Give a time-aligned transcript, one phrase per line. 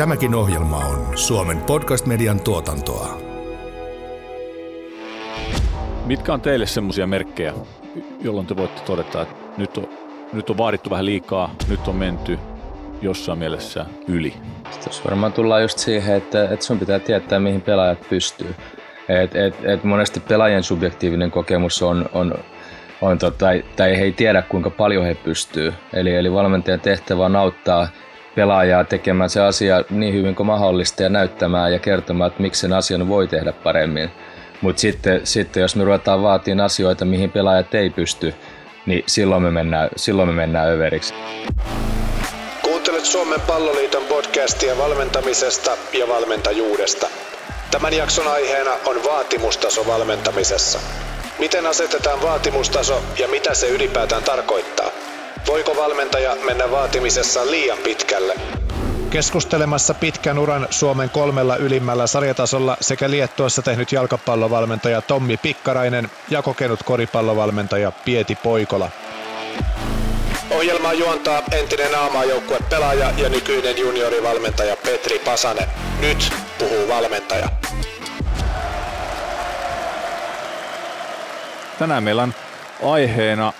[0.00, 3.18] Tämäkin ohjelma on Suomen podcast-median tuotantoa.
[6.06, 7.54] Mitkä on teille semmoisia merkkejä,
[8.20, 9.88] jolloin te voitte todeta, että nyt on,
[10.32, 12.38] nyt on vaadittu vähän liikaa, nyt on menty
[13.02, 14.34] jossain mielessä yli?
[14.84, 18.54] Tuossa varmaan tullaan just siihen, että, että sun pitää tietää, mihin pelaajat pystyy.
[19.08, 22.34] Et, et, et monesti pelaajien subjektiivinen kokemus on, on,
[23.00, 23.46] on tota,
[23.76, 25.74] tai he ei tiedä, kuinka paljon he pystyy.
[25.92, 27.88] Eli, eli valmentajan tehtävä on auttaa
[28.34, 32.72] pelaajaa tekemään se asia niin hyvin kuin mahdollista ja näyttämään ja kertomaan, että miksi sen
[32.72, 34.10] asian voi tehdä paremmin.
[34.60, 38.34] Mutta sitten, sitten jos me ruvetaan vaatimaan asioita, mihin pelaajat ei pysty,
[38.86, 41.14] niin silloin me mennään, silloin me mennään överiksi.
[42.62, 47.06] Kuuntelet Suomen palloliiton podcastia valmentamisesta ja valmentajuudesta.
[47.70, 50.78] Tämän jakson aiheena on vaatimustaso valmentamisessa.
[51.38, 54.90] Miten asetetaan vaatimustaso ja mitä se ylipäätään tarkoittaa?
[55.46, 58.34] Voiko valmentaja mennä vaatimisessa liian pitkälle?
[59.10, 66.82] Keskustelemassa pitkän uran Suomen kolmella ylimmällä sarjatasolla sekä Liettuassa tehnyt jalkapallovalmentaja Tommi Pikkarainen ja kokenut
[66.82, 68.90] koripallovalmentaja Pieti Poikola.
[70.50, 75.68] Ohjelmaa juontaa entinen aamaajoukkue pelaaja ja nykyinen juniorivalmentaja Petri Pasanen.
[76.00, 77.48] Nyt puhuu valmentaja.
[81.78, 82.34] Tänään meillä on
[82.82, 83.52] aiheena,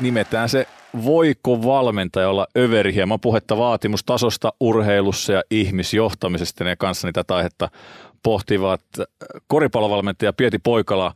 [0.00, 0.66] nimetään se
[1.04, 6.64] voiko valmentaja olla överi hieman puhetta vaatimustasosta urheilussa ja ihmisjohtamisesta.
[6.64, 7.68] Ne kanssa tätä aihetta
[8.22, 8.82] pohtivat
[9.46, 11.14] koripallovalmentaja Pieti Poikala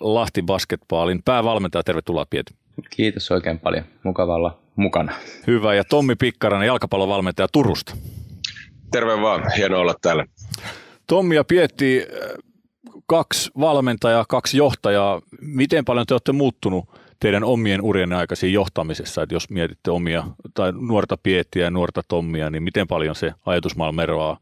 [0.00, 1.82] Lahti Basketballin päävalmentaja.
[1.82, 2.54] Tervetuloa Pieti.
[2.90, 3.84] Kiitos oikein paljon.
[4.02, 5.12] Mukavalla mukana.
[5.46, 5.74] Hyvä.
[5.74, 7.96] Ja Tommi Pikkarainen, jalkapallovalmentaja Turusta.
[8.90, 9.42] Terve vaan.
[9.56, 10.26] Hienoa olla täällä.
[11.06, 12.06] Tommi ja Pietti,
[13.06, 15.22] kaksi valmentajaa, kaksi johtajaa.
[15.40, 20.72] Miten paljon te olette muuttunut teidän omien urien aikaisiin johtamisessa, että jos mietitte omia tai
[20.72, 24.38] nuorta Piettiä ja nuorta Tommia, niin miten paljon se ajatusmaailma eroaa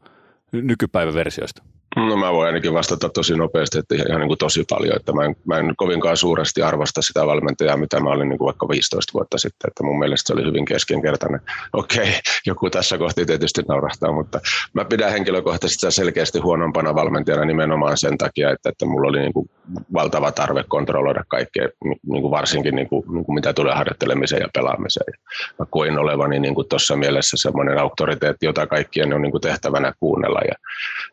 [0.51, 1.63] nykypäivän versioista?
[1.95, 5.25] No mä voin ainakin vastata tosi nopeasti, että ihan niin kuin tosi paljon, että mä
[5.25, 9.13] en, mä en kovinkaan suuresti arvosta sitä valmentajaa, mitä mä olin niin kuin vaikka 15
[9.13, 11.41] vuotta sitten, että mun mielestä se oli hyvin keskinkertainen.
[11.73, 12.13] Okei,
[12.45, 14.39] joku tässä kohti tietysti naurahtaa, mutta
[14.73, 19.49] mä pidän henkilökohtaisesti selkeästi huonompana valmentajana nimenomaan sen takia, että, että mulla oli niin kuin
[19.93, 24.49] valtava tarve kontrolloida kaikkea, niin kuin varsinkin niin kuin, niin kuin mitä tulee harjoittelemiseen ja
[24.53, 25.13] pelaamiseen.
[25.59, 29.93] Mä koin olevani niin kuin tuossa mielessä semmoinen auktoriteetti, jota kaikkien on niin kuin tehtävänä
[29.99, 30.55] kuunnella ja,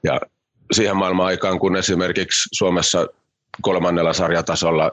[0.05, 0.21] ja
[0.73, 3.07] siihen maailman aikaan, kun esimerkiksi Suomessa
[3.63, 4.93] kolmannella sarjatasolla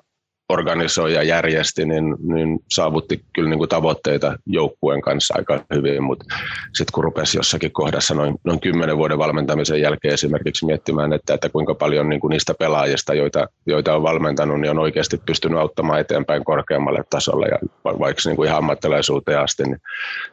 [0.49, 6.25] organisoi ja järjesti, niin, niin saavutti kyllä niin kuin tavoitteita joukkueen kanssa aika hyvin, mutta
[6.65, 11.49] sitten kun rupesi jossakin kohdassa noin, noin kymmenen vuoden valmentamisen jälkeen esimerkiksi miettimään, että, että
[11.49, 15.99] kuinka paljon niin kuin niistä pelaajista, joita, joita on valmentanut, niin on oikeasti pystynyt auttamaan
[15.99, 19.77] eteenpäin korkeammalle tasolle ja vaikka niin kuin ihan ammattilaisuuteen asti, niin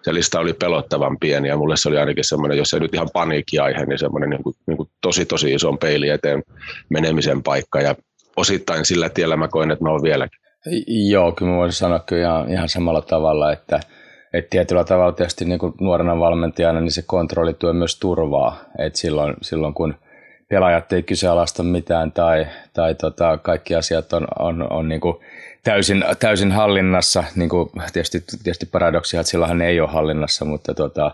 [0.03, 1.49] se lista oli pelottavan pieni.
[1.49, 4.55] Ja mulle se oli ainakin semmoinen, jos ei nyt ihan paniikkiaihe, niin semmoinen niin kuin,
[4.67, 6.43] niin kuin tosi tosi ison peili eteen
[6.89, 7.81] menemisen paikka.
[7.81, 7.95] Ja
[8.37, 10.39] osittain sillä tiellä mä koen, että mä oon vieläkin.
[11.11, 13.81] Joo, kyllä mä voisin sanoa kyllä ihan, ihan samalla tavalla, että,
[14.33, 18.99] että tietyllä tavalla tietysti niin kuin nuorena valmentajana niin se kontrolli tuo myös turvaa, että
[18.99, 19.95] silloin, silloin kun
[20.49, 25.17] pelaajat ei kyseenalaista mitään tai, tai tota, kaikki asiat on, on, on niin kuin
[25.65, 30.75] täysin, täysin hallinnassa, niin kuin tietysti, tietysti paradoksia, että silloinhan ne ei ole hallinnassa, mutta
[30.75, 31.11] tota,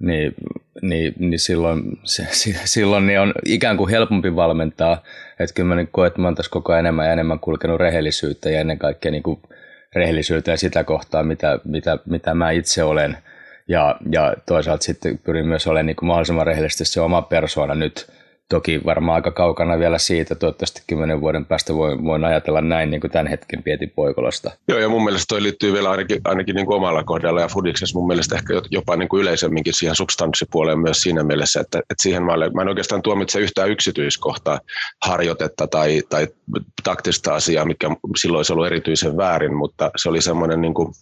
[0.00, 0.34] niin,
[0.82, 2.26] niin, niin silloin, se,
[2.64, 5.02] silloin niin on ikään kuin helpompi valmentaa.
[5.38, 8.50] Että kyllä mä niin koen, että mä tässä koko ajan enemmän ja enemmän kulkenut rehellisyyttä
[8.50, 9.42] ja ennen kaikkea niin kuin
[9.94, 13.16] rehellisyyttä ja sitä kohtaa, mitä, mitä, mitä mä itse olen.
[13.68, 18.06] Ja, ja toisaalta sitten pyrin myös olemaan niin kuin mahdollisimman rehellisesti se oma persoona nyt
[18.48, 23.00] Toki varmaan aika kaukana vielä siitä, toivottavasti kymmenen vuoden päästä voin, voin ajatella näin niin
[23.00, 24.50] kuin tämän hetken Pieti Poikolasta.
[24.68, 27.98] Joo, ja mun mielestä toi liittyy vielä ainakin, ainakin niin kuin omalla kohdalla ja Fudiksessa
[27.98, 32.22] mun mielestä ehkä jopa niin kuin yleisemminkin siihen substanssipuoleen myös siinä mielessä, että, että siihen
[32.22, 34.60] mä, olen, mä en oikeastaan tuomitse yhtään yksityiskohtaa,
[35.02, 36.28] harjoitetta tai, tai
[36.84, 40.92] taktista asiaa, mikä silloin olisi ollut erityisen väärin, mutta se oli semmoinen niin kuin,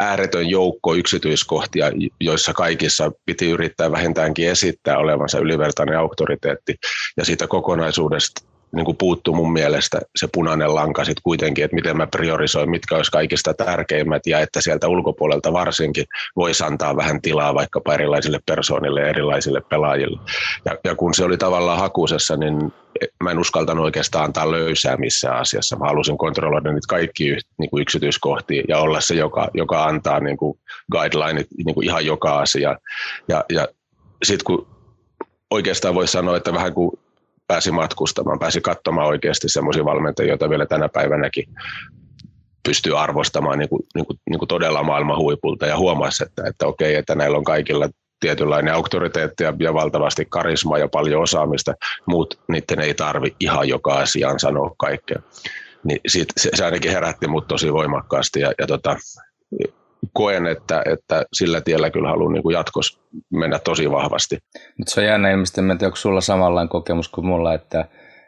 [0.00, 1.86] ääretön joukko yksityiskohtia,
[2.20, 6.74] joissa kaikissa piti yrittää vähintäänkin esittää olevansa ylivertainen auktoriteetti.
[7.16, 11.96] Ja siitä kokonaisuudesta niin kuin puuttuu mun mielestä se punainen lanka sitten kuitenkin, että miten
[11.96, 16.04] mä priorisoin, mitkä olisi kaikista tärkeimmät ja että sieltä ulkopuolelta varsinkin
[16.36, 20.20] voisi antaa vähän tilaa vaikkapa erilaisille persoonille ja erilaisille pelaajille.
[20.64, 22.72] Ja, ja kun se oli tavallaan hakusessa, niin
[23.24, 25.76] mä en uskaltanut oikeastaan antaa löysää missään asiassa.
[25.76, 30.36] Mä halusin kontrolloida niitä kaikki niin kuin yksityiskohtia ja olla se, joka, joka antaa niin
[30.36, 30.58] kuin
[30.92, 32.76] guidelineit niin kuin ihan joka asia.
[33.28, 33.68] Ja, ja
[34.24, 34.66] sitten kun
[35.50, 36.90] oikeastaan voi sanoa, että vähän kuin
[37.50, 41.44] pääsi matkustamaan, pääsi katsomaan oikeasti semmoisia valmentajia, joita vielä tänä päivänäkin
[42.62, 46.66] pystyy arvostamaan niin kuin, niin kuin, niin kuin todella maailman huipulta ja huomasi, että, että
[46.66, 47.88] okei, että näillä on kaikilla
[48.20, 51.74] tietynlainen auktoriteetti ja, ja valtavasti karismaa ja paljon osaamista,
[52.06, 55.18] mutta niiden ei tarvi ihan joka asiaan sanoa kaikkea.
[55.84, 58.96] Niin sit, se, se ainakin herätti mut tosi voimakkaasti ja, ja tota,
[60.12, 63.00] koen, että, että sillä tiellä kyllä haluan niin jatkossa
[63.30, 64.38] mennä tosi vahvasti.
[64.78, 67.84] Mutta se on jännä ilmeisesti, tiedä, onko sulla samanlainen kokemus kuin mulla, että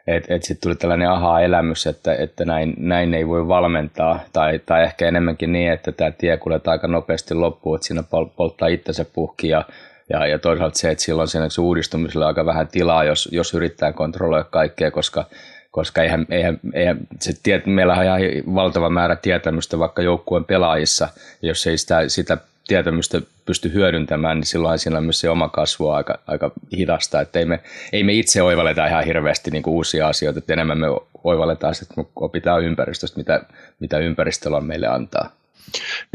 [0.07, 4.83] et, et sitten tuli tällainen aha-elämys, että, että näin, näin ei voi valmentaa, tai, tai
[4.83, 9.05] ehkä enemmänkin niin, että tämä tie kuljetaan aika nopeasti loppuun, että siinä pol, polttaa itsensä
[9.05, 9.65] puhki, ja,
[10.09, 14.43] ja, ja toisaalta se, että silloin siinä uudistumiselle aika vähän tilaa, jos, jos yrittää kontrolloida
[14.43, 15.25] kaikkea, koska
[15.73, 18.19] koska eihän, eihän, eihän se tiet, meillä on ihan
[18.55, 21.07] valtava määrä tietämystä vaikka joukkueen pelaajissa,
[21.41, 22.37] jos ei sitä, sitä
[22.67, 27.39] tietämystä pysty hyödyntämään, niin silloin siinä on myös se oma kasvu aika, aika hidasta, että
[27.39, 27.59] ei me,
[27.93, 30.87] ei me itse oivalleta ihan hirveästi niin kuin uusia asioita, että enemmän me
[31.23, 33.41] oivalletaan että me opitaan ympäristöstä, mitä,
[33.79, 35.29] mitä ympäristöllä on meille antaa.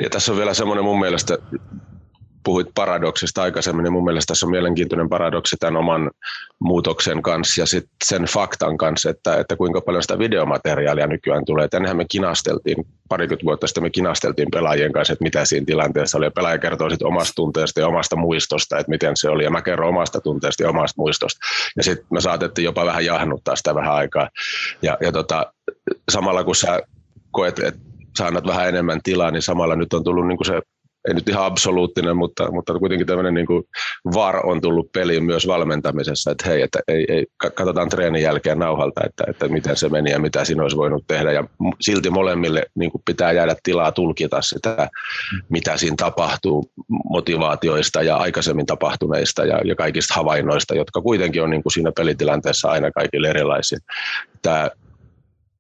[0.03, 1.39] Ja tässä on vielä semmoinen mun mielestä
[2.49, 6.11] puhuit paradoksista aikaisemmin, niin mun mielestä tässä on mielenkiintoinen paradoksi tämän oman
[6.61, 11.65] muutoksen kanssa ja sitten sen faktan kanssa, että, että kuinka paljon sitä videomateriaalia nykyään tulee.
[11.65, 16.19] Et ennenhän me kinasteltiin, parikymmentä vuotta sitten me kinasteltiin pelaajien kanssa, että mitä siinä tilanteessa
[16.19, 16.27] oli.
[16.27, 19.45] Ja pelaaja kertoo sitten omasta tunteesta ja omasta muistosta, että miten se oli.
[19.45, 21.39] Ja mä kerron omasta tunteesta ja omasta muistosta.
[21.77, 24.29] Ja sitten me saatettiin jopa vähän jahnuttaa sitä vähän aikaa.
[24.83, 25.53] Ja, ja tota,
[26.11, 26.83] samalla kun sä
[27.31, 27.81] koet, että
[28.19, 30.63] sä annat vähän enemmän tilaa, niin samalla nyt on tullut niin kuin se
[31.09, 33.65] ei nyt ihan absoluuttinen, mutta, mutta kuitenkin tämmöinen niin kuin
[34.15, 39.01] VAR on tullut peliin myös valmentamisessa, että hei, että ei, ei, katsotaan treenin jälkeen nauhalta,
[39.07, 41.45] että, että miten se meni ja mitä siinä olisi voinut tehdä ja
[41.81, 44.89] silti molemmille niin kuin pitää jäädä tilaa tulkita sitä,
[45.49, 46.71] mitä siinä tapahtuu
[47.11, 52.69] motivaatioista ja aikaisemmin tapahtuneista ja, ja kaikista havainnoista, jotka kuitenkin on niin kuin siinä pelitilanteessa
[52.69, 53.79] aina kaikille erilaisia.
[54.43, 54.71] Tämä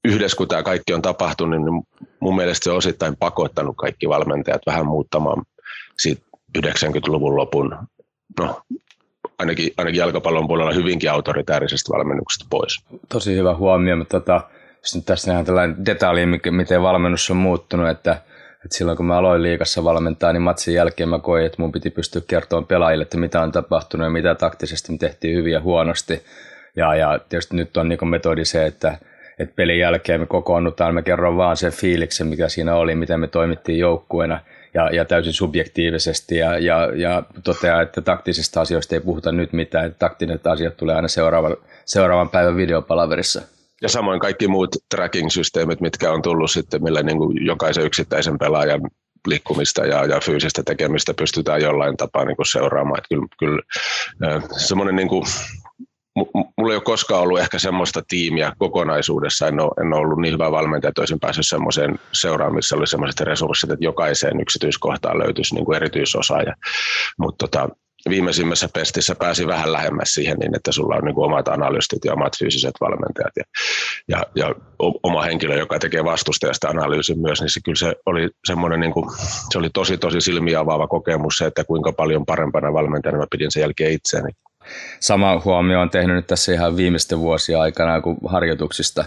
[0.05, 4.63] yhdessä kun tämä kaikki on tapahtunut, niin mun mielestä se on osittain pakottanut kaikki valmentajat
[4.67, 5.43] vähän muuttamaan
[5.99, 6.23] siitä
[6.59, 7.77] 90-luvun lopun,
[8.41, 8.63] no
[9.39, 12.85] ainakin, ainakin jalkapallon puolella hyvinkin autoritäärisestä valmennuksesta pois.
[13.09, 14.41] Tosi hyvä huomio, mutta tota,
[14.95, 18.13] nyt tässä nähdään tällainen detalji, miten valmennus on muuttunut, että,
[18.65, 21.91] että silloin kun mä aloin liikassa valmentaa, niin matsin jälkeen mä koin, että mun piti
[21.91, 26.23] pystyä kertomaan pelaajille, että mitä on tapahtunut ja mitä taktisesti me tehtiin hyvin ja huonosti.
[26.77, 28.99] Ja, ja tietysti nyt on niin metodi se, että
[29.39, 33.27] että pelin jälkeen me kokoonnutaan, me kerron vaan sen fiiliksen, mikä siinä oli, miten me
[33.27, 34.41] toimittiin joukkueena
[34.75, 39.87] ja, ja täysin subjektiivisesti ja, ja, ja toteaa, että taktisista asioista ei puhuta nyt mitään,
[39.87, 43.43] että taktiset asiat tulee aina seuraavan, seuraavan päivän videopalaverissa.
[43.83, 48.81] Ja samoin kaikki muut tracking-systeemit, mitkä on tullut sitten, millä niin kuin jokaisen yksittäisen pelaajan
[49.27, 52.99] liikkumista ja, ja fyysistä tekemistä pystytään jollain tapaa niin kuin seuraamaan.
[52.99, 53.63] Että kyllä,
[54.19, 55.25] kyllä semmoinen niin kuin
[56.57, 60.35] mulla ei ole koskaan ollut ehkä semmoista tiimiä kokonaisuudessa, en ole, en ole ollut niin
[60.35, 65.55] hyvä valmentaja, että olisin päässyt semmoiseen seuraan, missä oli semmoiset resurssit, että jokaiseen yksityiskohtaan löytyisi
[65.55, 66.55] niin kuin erityisosaaja.
[67.19, 67.69] Mutta tota,
[68.09, 72.13] viimeisimmässä pestissä pääsi vähän lähemmäs siihen niin, että sulla on niin kuin omat analystit ja
[72.13, 73.45] omat fyysiset valmentajat ja,
[74.09, 74.55] ja, ja
[75.03, 79.11] oma henkilö, joka tekee vastustajasta analyysin myös, niin se kyllä se oli semmoinen, niin kuin,
[79.51, 83.51] se oli tosi tosi silmiä avaava kokemus se, että kuinka paljon parempana valmentajana mä pidin
[83.51, 84.33] sen jälkeen itseäni
[85.01, 89.05] sama huomio on tehnyt nyt tässä ihan viimeisten vuosien aikana kuin harjoituksista,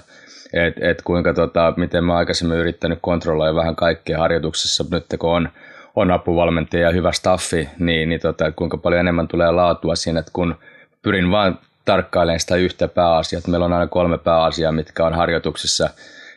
[0.53, 5.49] että et kuinka tota, miten mä aikaisemmin yrittänyt kontrolloida vähän kaikkea harjoituksessa, nyt kun on,
[5.95, 10.31] on apuvalmentaja ja hyvä staffi, niin, niin tota, kuinka paljon enemmän tulee laatua siinä, että
[10.33, 10.55] kun
[11.01, 15.89] pyrin vain tarkkailemaan sitä yhtä pääasiaa, että meillä on aina kolme pääasiaa, mitkä on harjoituksessa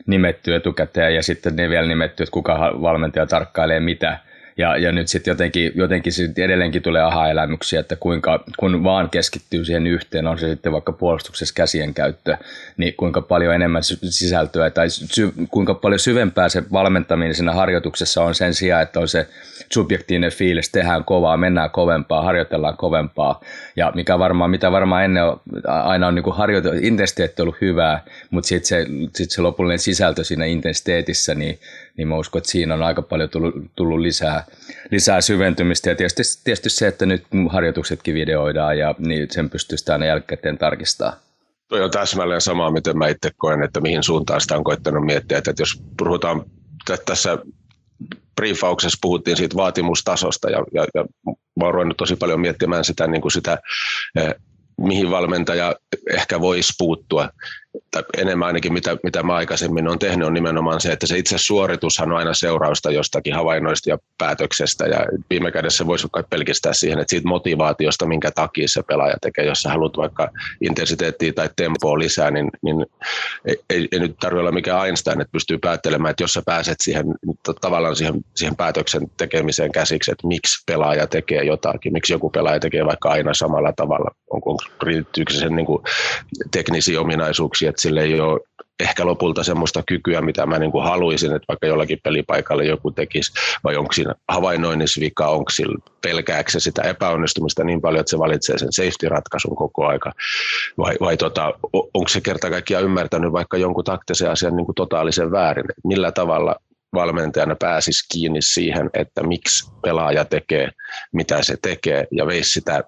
[0.06, 4.18] nimetty etukäteen ja sitten ne vielä nimetty, että kuka valmentaja tarkkailee mitä,
[4.56, 9.64] ja, ja nyt sitten jotenkin, jotenkin sit edelleenkin tulee aha-elämyksiä, että kuinka, kun vaan keskittyy
[9.64, 12.36] siihen yhteen, on se sitten vaikka puolustuksessa käsien käyttö,
[12.76, 18.34] niin kuinka paljon enemmän sisältöä tai sy, kuinka paljon syvempää se valmentaminen siinä harjoituksessa on
[18.34, 19.26] sen sijaan, että on se
[19.74, 23.40] subjektiivinen fiilis, tehdään kovaa, mennään kovempaa, harjoitellaan kovempaa.
[23.76, 28.48] Ja mikä varmaan, mitä varmaan ennen on, aina on niin harjoiteltu, intensiteetti ollut hyvää, mutta
[28.48, 31.58] sitten se, sit se lopullinen sisältö siinä intensiteetissä, niin
[31.96, 34.44] niin mä uskon, että siinä on aika paljon tullut, tullut lisää,
[34.90, 35.90] lisää syventymistä.
[35.90, 40.58] Ja tietysti, tietysti se, että nyt harjoituksetkin videoidaan ja niin sen pystyy sitä aina jälkikäteen
[40.58, 41.16] tarkistaa.
[41.68, 45.38] Toi on täsmälleen sama, miten mä itse koen, että mihin suuntaan sitä on koettanut miettiä.
[45.38, 46.44] Että jos puhutaan
[47.06, 47.38] tässä
[48.36, 53.22] briefauksessa puhuttiin siitä vaatimustasosta ja, ja, ja mä oon ruvennut tosi paljon miettimään sitä, niin
[53.22, 53.58] kuin sitä
[54.16, 54.34] eh,
[54.80, 55.74] mihin valmentaja
[56.10, 57.28] ehkä voisi puuttua
[57.90, 61.38] tai enemmän ainakin mitä, mitä mä aikaisemmin olen tehnyt, on nimenomaan se, että se itse
[61.38, 67.10] suoritushan on aina seurausta jostakin havainnoista ja päätöksestä, ja viime kädessä voisi pelkistää siihen, että
[67.10, 70.28] siitä motivaatiosta, minkä takia se pelaaja tekee, jos sä haluat vaikka
[70.60, 72.86] intensiteettiä tai tempoa lisää, niin, niin
[73.44, 76.78] ei, ei, ei nyt tarvitse olla mikään Einstein, että pystyy päättelemään, että jos sä pääset
[76.80, 77.06] siihen
[77.60, 82.86] tavallaan siihen, siihen päätöksen tekemiseen käsiksi, että miksi pelaaja tekee jotakin, miksi joku pelaaja tekee
[82.86, 85.66] vaikka aina samalla tavalla, onko, riittyykö se sen niin
[86.50, 88.40] teknisiä ominaisuuksia, että sille ei ole
[88.80, 93.32] ehkä lopulta semmoista kykyä, mitä mä niin kuin haluaisin, että vaikka jollakin pelipaikalle joku tekisi,
[93.64, 98.18] vai onko siinä havainnoinnissa vika, onko sillä pelkääkö se sitä epäonnistumista niin paljon, että se
[98.18, 100.12] valitsee sen safety-ratkaisun koko aika,
[100.78, 105.30] vai, vai tota, onko se kerta kaikkiaan ymmärtänyt vaikka jonkun taktisen asian niin kuin totaalisen
[105.30, 106.56] väärin, millä tavalla
[106.94, 110.70] valmentajana pääsisi kiinni siihen, että miksi pelaaja tekee,
[111.12, 112.84] mitä se tekee, ja veisi sitä,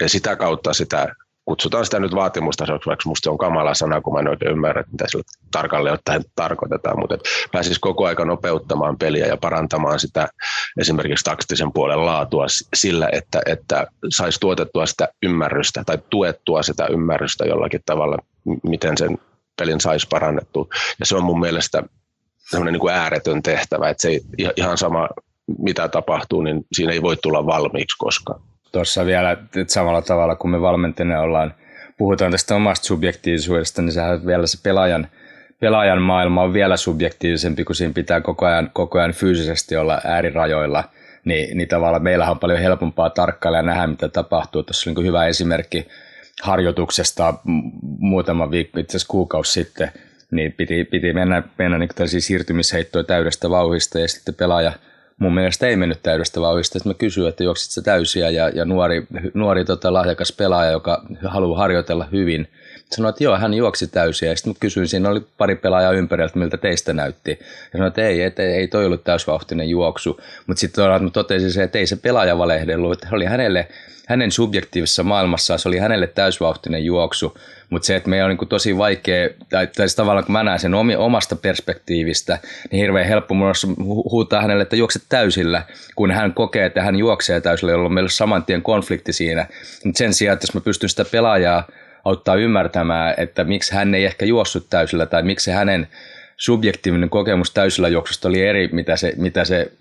[0.00, 1.14] ja sitä kautta sitä
[1.46, 4.84] kutsutaan sitä nyt vaatimustasoksi, vaikka musta se on kamala sana, kun mä en oikein ymmärrä,
[4.92, 7.18] mitä sillä tarkalleen ottaen tarkoitetaan, mutta
[7.52, 10.28] pääsisi koko aika nopeuttamaan peliä ja parantamaan sitä
[10.80, 17.44] esimerkiksi taktisen puolen laatua sillä, että, että saisi tuotettua sitä ymmärrystä tai tuettua sitä ymmärrystä
[17.44, 18.16] jollakin tavalla,
[18.62, 19.18] miten sen
[19.58, 20.66] pelin saisi parannettua.
[21.00, 21.82] Ja se on mun mielestä
[22.50, 24.20] semmoinen niin kuin ääretön tehtävä, että se ei,
[24.56, 25.08] ihan sama
[25.58, 28.40] mitä tapahtuu, niin siinä ei voi tulla valmiiksi koskaan
[28.76, 31.54] tuossa vielä, että samalla tavalla kun me valmentajana ollaan,
[31.98, 35.08] puhutaan tästä omasta subjektiivisuudesta, niin sehän vielä se pelaajan,
[35.60, 40.84] pelaajan maailma on vielä subjektiivisempi, kun siinä pitää koko ajan, koko ajan fyysisesti olla äärirajoilla,
[41.24, 44.62] niin, niin tavallaan meillähän on paljon helpompaa tarkkailla ja nähdä, mitä tapahtuu.
[44.62, 45.88] Tuossa on niin hyvä esimerkki
[46.42, 47.34] harjoituksesta
[47.98, 49.90] muutama viikko, itse asiassa kuukausi sitten,
[50.30, 54.72] niin piti, piti mennä, mennä niin siirtymisheittoja täydestä vauhista ja sitten pelaaja–
[55.20, 56.72] mun mielestä ei mennyt täydestä vauhdista.
[56.72, 61.02] Sitten mä kysyin, että juoksit se täysiä ja, ja nuori, nuori tota, lahjakas pelaaja, joka
[61.24, 62.48] haluaa harjoitella hyvin,
[62.90, 64.36] sanoi, että joo, hän juoksi täysiä.
[64.36, 67.30] Sitten mä kysyin, siinä oli pari pelaajaa ympärillä, että miltä teistä näytti.
[67.40, 70.20] Ja sanoin, että ei, että ei toi ollut täysvauhtinen juoksu.
[70.46, 73.68] Mutta sitten totesin se, että ei se pelaaja valehdellut, että oli hänelle,
[74.06, 77.38] hänen subjektiivisessa maailmassaan se oli hänelle täysvauhtinen juoksu.
[77.70, 80.74] Mutta se, että meidän on niin tosi vaikea, tai, tai tavallaan kun mä näen sen
[80.98, 82.38] omasta perspektiivistä,
[82.70, 83.52] niin hirveän helppo mun
[84.10, 85.62] huutaa hänelle, että juokset täysillä,
[85.96, 89.46] kun hän kokee, että hän juoksee täysillä, jolloin meillä on saman tien konflikti siinä.
[89.84, 91.66] Mutta sen sijaan, että jos mä pystyn sitä pelaajaa
[92.04, 95.88] auttaa ymmärtämään, että miksi hän ei ehkä juossut täysillä tai miksi hänen
[96.36, 99.72] subjektiivinen kokemus täysillä juoksusta oli eri, mitä se, mitä se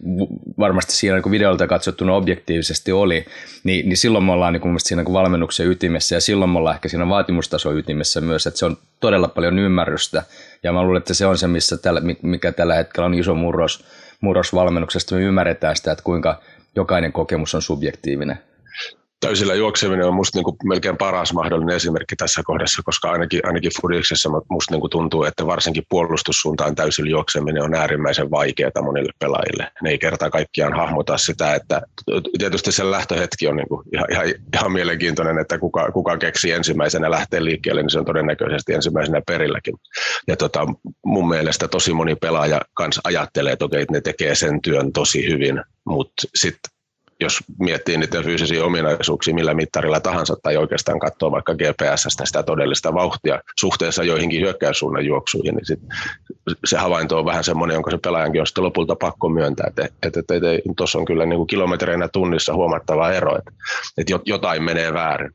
[0.59, 3.25] varmasti siinä niin videolta katsottuna objektiivisesti oli,
[3.63, 6.89] niin, niin silloin me ollaan niin siinä niin valmennuksen ytimessä ja silloin me ollaan ehkä
[6.89, 10.23] siinä vaatimustason ytimessä myös, että se on todella paljon ymmärrystä.
[10.63, 13.85] Ja mä luulen, että se on se, missä tällä, mikä tällä hetkellä on iso murros,
[14.21, 16.41] murros valmennuksesta, me ymmärretään sitä, että kuinka
[16.75, 18.39] jokainen kokemus on subjektiivinen
[19.19, 23.71] täysillä juokseminen on musta niin kuin melkein paras mahdollinen esimerkki tässä kohdassa, koska ainakin, ainakin
[23.81, 29.71] Fudiksessa musta niin kuin tuntuu, että varsinkin puolustussuuntaan täysillä juokseminen on äärimmäisen vaikeaa monille pelaajille.
[29.83, 31.81] Ne ei kerta kaikkiaan hahmota sitä, että
[32.37, 37.11] tietysti se lähtöhetki on niin kuin ihan, ihan, ihan, mielenkiintoinen, että kuka, kuka keksii ensimmäisenä
[37.11, 39.75] lähteä liikkeelle, niin se on todennäköisesti ensimmäisenä perilläkin.
[40.27, 40.65] Ja tota,
[41.05, 45.61] mun mielestä tosi moni pelaaja kanssa ajattelee, että okei, ne tekee sen työn tosi hyvin,
[45.85, 46.74] mutta sitten
[47.19, 52.93] jos miettii niiden fyysisiä ominaisuuksia millä mittarilla tahansa tai oikeastaan katsoo vaikka GPSstä sitä todellista
[52.93, 55.79] vauhtia suhteessa joihinkin hyökkäyssuunnan juoksuihin, niin sit
[56.65, 60.19] se havainto on vähän semmoinen, jonka se pelaajankin on sitten lopulta pakko myöntää, että, että,
[60.19, 63.51] että, että tuossa on kyllä niin kuin kilometreinä tunnissa huomattava ero, että,
[63.97, 65.31] että jotain menee väärin.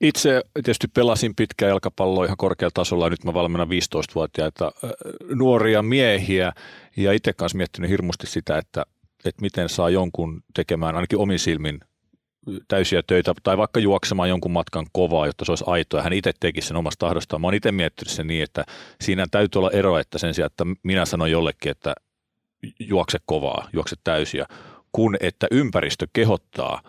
[0.00, 4.72] Itse tietysti pelasin pitkään jalkapalloa ihan korkealla tasolla, nyt mä valmennan 15-vuotiaita
[5.34, 6.52] nuoria miehiä
[6.96, 8.86] ja itse kanssa miettinyt hirmusti sitä, että
[9.28, 11.80] että miten saa jonkun tekemään ainakin omin silmin
[12.68, 16.02] täysiä töitä tai vaikka juoksemaan jonkun matkan kovaa, jotta se olisi aitoa.
[16.02, 17.40] Hän itse teki sen omasta tahdostaan.
[17.40, 18.64] Mä oon itse miettinyt sen niin, että
[19.00, 21.94] siinä täytyy olla ero, että sen sijaan, että minä sanon jollekin, että
[22.80, 24.46] juokse kovaa, juokse täysiä,
[24.92, 26.82] kun että ympäristö kehottaa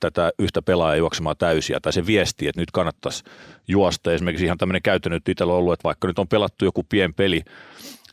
[0.00, 3.24] tätä yhtä pelaajaa juoksemaan täysiä, tai se viesti, että nyt kannattaisi
[3.68, 4.12] juosta.
[4.12, 7.14] Esimerkiksi ihan tämmöinen käytännön nyt itsellä on ollut, että vaikka nyt on pelattu joku pien
[7.14, 7.42] peli,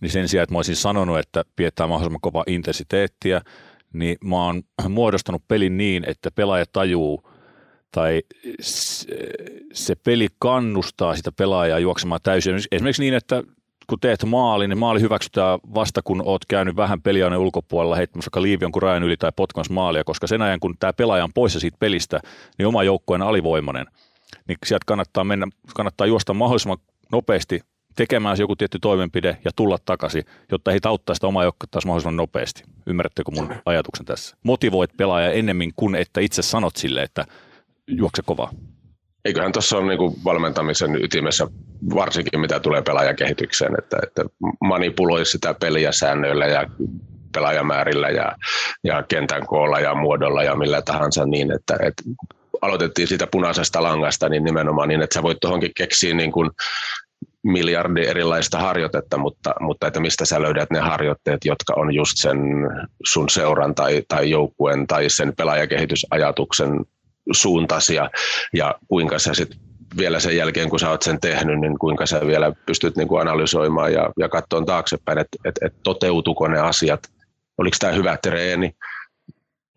[0.04, 3.42] niin sen sijaan, että mä olisin sanonut, että pidetään mahdollisimman kovaa intensiteettiä,
[3.94, 7.30] niin mä oon muodostanut pelin niin, että pelaaja tajuu
[7.92, 8.22] tai
[9.74, 12.56] se peli kannustaa sitä pelaajaa juoksemaan täysin.
[12.72, 13.44] Esimerkiksi niin, että
[13.88, 18.42] kun teet maali, niin maali hyväksytään vasta kun oot käynyt vähän peliaineen ulkopuolella heittämässä vaikka
[18.42, 21.60] liivi jonkun rajan yli tai potkamassa maalia, koska sen ajan kun tämä pelaaja on poissa
[21.60, 22.20] siitä pelistä,
[22.58, 23.86] niin oma joukkue on alivoimainen.
[24.48, 26.78] Niin sieltä kannattaa mennä, kannattaa juosta mahdollisimman
[27.12, 27.62] nopeasti
[27.96, 32.16] tekemään joku tietty toimenpide ja tulla takaisin, jotta he auttaa sitä omaa joukkoa taas mahdollisimman
[32.16, 32.64] nopeasti.
[32.88, 34.38] Ymmärrättekö mun ajatuksen tässä?
[34.44, 37.26] Motivoit pelaaja ennemmin kuin että itse sanot sille, että
[37.88, 38.52] juokse kovaa.
[39.26, 41.48] eiköhän tuossa ole niin valmentamisen ytimessä,
[41.96, 44.24] varsinkin mitä tulee pelaajakehitykseen, että, että
[44.62, 46.68] manipuloi sitä peliä säännöillä ja
[47.34, 48.36] pelaajamäärillä ja,
[48.84, 52.04] ja kentän koolla ja muodolla ja millä tahansa niin, että, että
[52.62, 56.50] aloitettiin siitä punaisesta langasta, niin nimenomaan niin, että sä voit tuohonkin keksiä niin kuin
[57.44, 62.38] miljardi erilaista harjoitetta, mutta, mutta että mistä sä löydät ne harjoitteet, jotka on just sen
[63.06, 66.70] sun seuran tai, tai joukkueen tai sen pelaajakehitysajatuksen
[67.32, 68.10] suuntaisia
[68.54, 69.60] ja kuinka sä sitten
[69.98, 73.22] vielä sen jälkeen, kun sä oot sen tehnyt, niin kuinka sä vielä pystyt niin kuin
[73.22, 77.00] analysoimaan ja, ja katsomaan taaksepäin, että et, et toteutuko ne asiat,
[77.58, 78.72] oliko tämä hyvä treeni.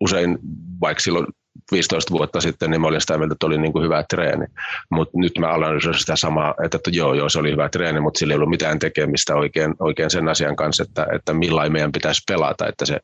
[0.01, 0.37] Usein,
[0.81, 1.27] vaikka silloin
[1.71, 4.45] 15 vuotta sitten, niin mä olin sitä mieltä, että oli niin kuin hyvä treeni.
[4.91, 8.19] Mutta nyt mä analysoin sitä samaa, että, että joo, joo, se oli hyvä treeni, mutta
[8.19, 12.21] sillä ei ollut mitään tekemistä oikein, oikein sen asian kanssa, että, että millain meidän pitäisi
[12.27, 12.67] pelata.
[12.67, 12.99] Että se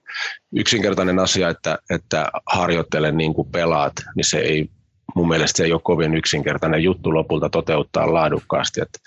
[0.55, 4.69] yksinkertainen asia, että, että harjoittele niin kuin pelaat, niin se ei
[5.15, 8.81] mun mielestä se ei ole kovin yksinkertainen juttu lopulta toteuttaa laadukkaasti.
[8.81, 8.99] Että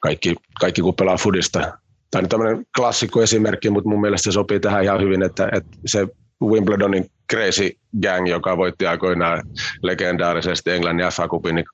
[0.00, 1.78] kaikki, kaikki kun pelaa fudista,
[2.10, 6.06] tai tämmöinen klassikko esimerkki, mutta mun mielestä se sopii tähän ihan hyvin, että, että se
[6.50, 7.70] Wimbledonin Crazy
[8.02, 9.42] Gang, joka voitti aikoinaan
[9.82, 11.64] legendaarisesti Englannin FA Cupin, niin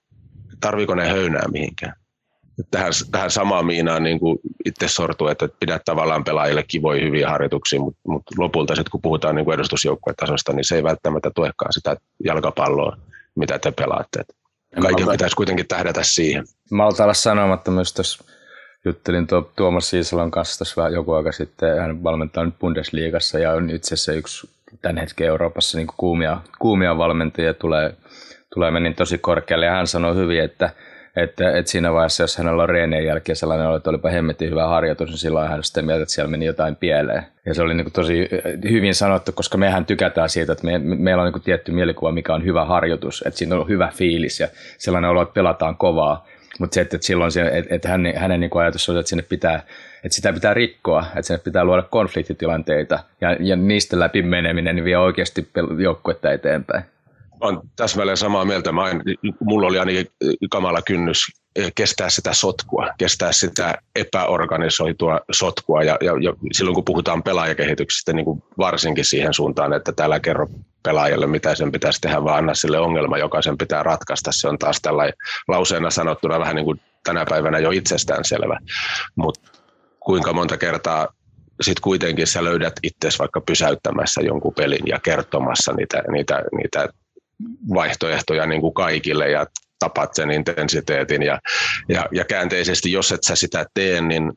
[0.60, 1.92] tarviiko ne höynää mihinkään?
[2.70, 7.80] Tähän, tähän samaan miinaan niin kuin itse sortuu, että pidät tavallaan pelaajille kivoja hyviä harjoituksia,
[7.80, 12.96] mutta, mutta lopulta sitten kun puhutaan niin edustusjoukkuetasosta, niin se ei välttämättä tuekaan sitä jalkapalloa,
[13.34, 14.24] mitä te pelaatte.
[14.82, 16.44] Kaiken pitäisi kuitenkin tähdätä siihen.
[16.70, 18.24] Mä olla sanomatta myös tuossa
[18.84, 21.80] juttelin tuo, Tuomas Siisalon kanssa tässä joku aika sitten.
[21.80, 24.48] Hän valmentaa nyt Bundesliigassa ja on itse asiassa yksi
[24.82, 27.94] tämän hetken Euroopassa niin kuumia, kuumia valmentajia tulee,
[28.54, 29.66] tulee menin tosi korkealle.
[29.66, 30.70] Ja hän sanoi hyvin, että,
[31.16, 34.66] että, että siinä vaiheessa, jos hänellä on reenien jälkeen sellainen olo, että olipa hemmetin hyvä
[34.66, 37.22] harjoitus, niin silloin hän sitten mieltä, että siellä meni jotain pieleen.
[37.46, 38.28] Ja se oli niin kuin tosi
[38.70, 42.34] hyvin sanottu, koska mehän tykätään siitä, että me, meillä on niin kuin tietty mielikuva, mikä
[42.34, 44.48] on hyvä harjoitus, että siinä on hyvä fiilis ja
[44.78, 46.26] sellainen olo, että pelataan kovaa.
[46.58, 49.24] Mutta se, että, että silloin se, että, että hänen, hänen niin ajatus oli, että sinne
[49.28, 49.62] pitää,
[50.04, 54.84] että sitä pitää rikkoa, että sinne pitää luoda konfliktitilanteita ja, ja niistä läpi meneminen niin
[54.84, 56.84] vie oikeasti joukkuetta eteenpäin.
[57.40, 58.72] Olen täsmälleen samaa mieltä.
[58.72, 59.02] Mä en,
[59.40, 60.06] mulla oli ainakin
[60.50, 61.26] kamala kynnys
[61.74, 65.82] kestää sitä sotkua, kestää sitä epäorganisoitua sotkua.
[65.82, 70.46] Ja, ja, ja silloin kun puhutaan pelaajakehityksestä, niin kuin varsinkin siihen suuntaan, että täällä kerro
[70.82, 74.32] pelaajalle, mitä sen pitäisi tehdä, vaan anna sille ongelma, joka sen pitää ratkaista.
[74.32, 75.12] Se on taas tällä
[75.48, 78.58] lauseena sanottuna vähän niin kuin tänä päivänä jo itsestäänselvä.
[79.16, 79.50] Mutta
[80.00, 81.08] kuinka monta kertaa
[81.60, 86.88] sitten kuitenkin sä löydät itsesi vaikka pysäyttämässä jonkun pelin ja kertomassa niitä, niitä, niitä
[87.74, 89.46] vaihtoehtoja niin kuin kaikille ja
[89.78, 91.38] tapat sen intensiteetin ja,
[91.88, 94.32] ja, ja käänteisesti, jos et sä sitä tee, niin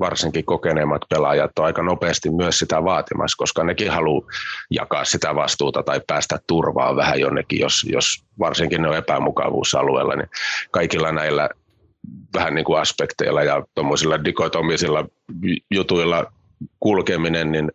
[0.00, 4.26] varsinkin kokeneemmat pelaajat on aika nopeasti myös sitä vaatimassa, koska nekin haluaa
[4.70, 10.28] jakaa sitä vastuuta tai päästä turvaan vähän jonnekin, jos, jos varsinkin ne on epämukavuusalueella, niin
[10.70, 11.48] kaikilla näillä
[12.34, 15.08] vähän niin kuin aspekteilla ja tuommoisilla dikotomisilla
[15.70, 16.32] jutuilla
[16.80, 17.70] kulkeminen, niin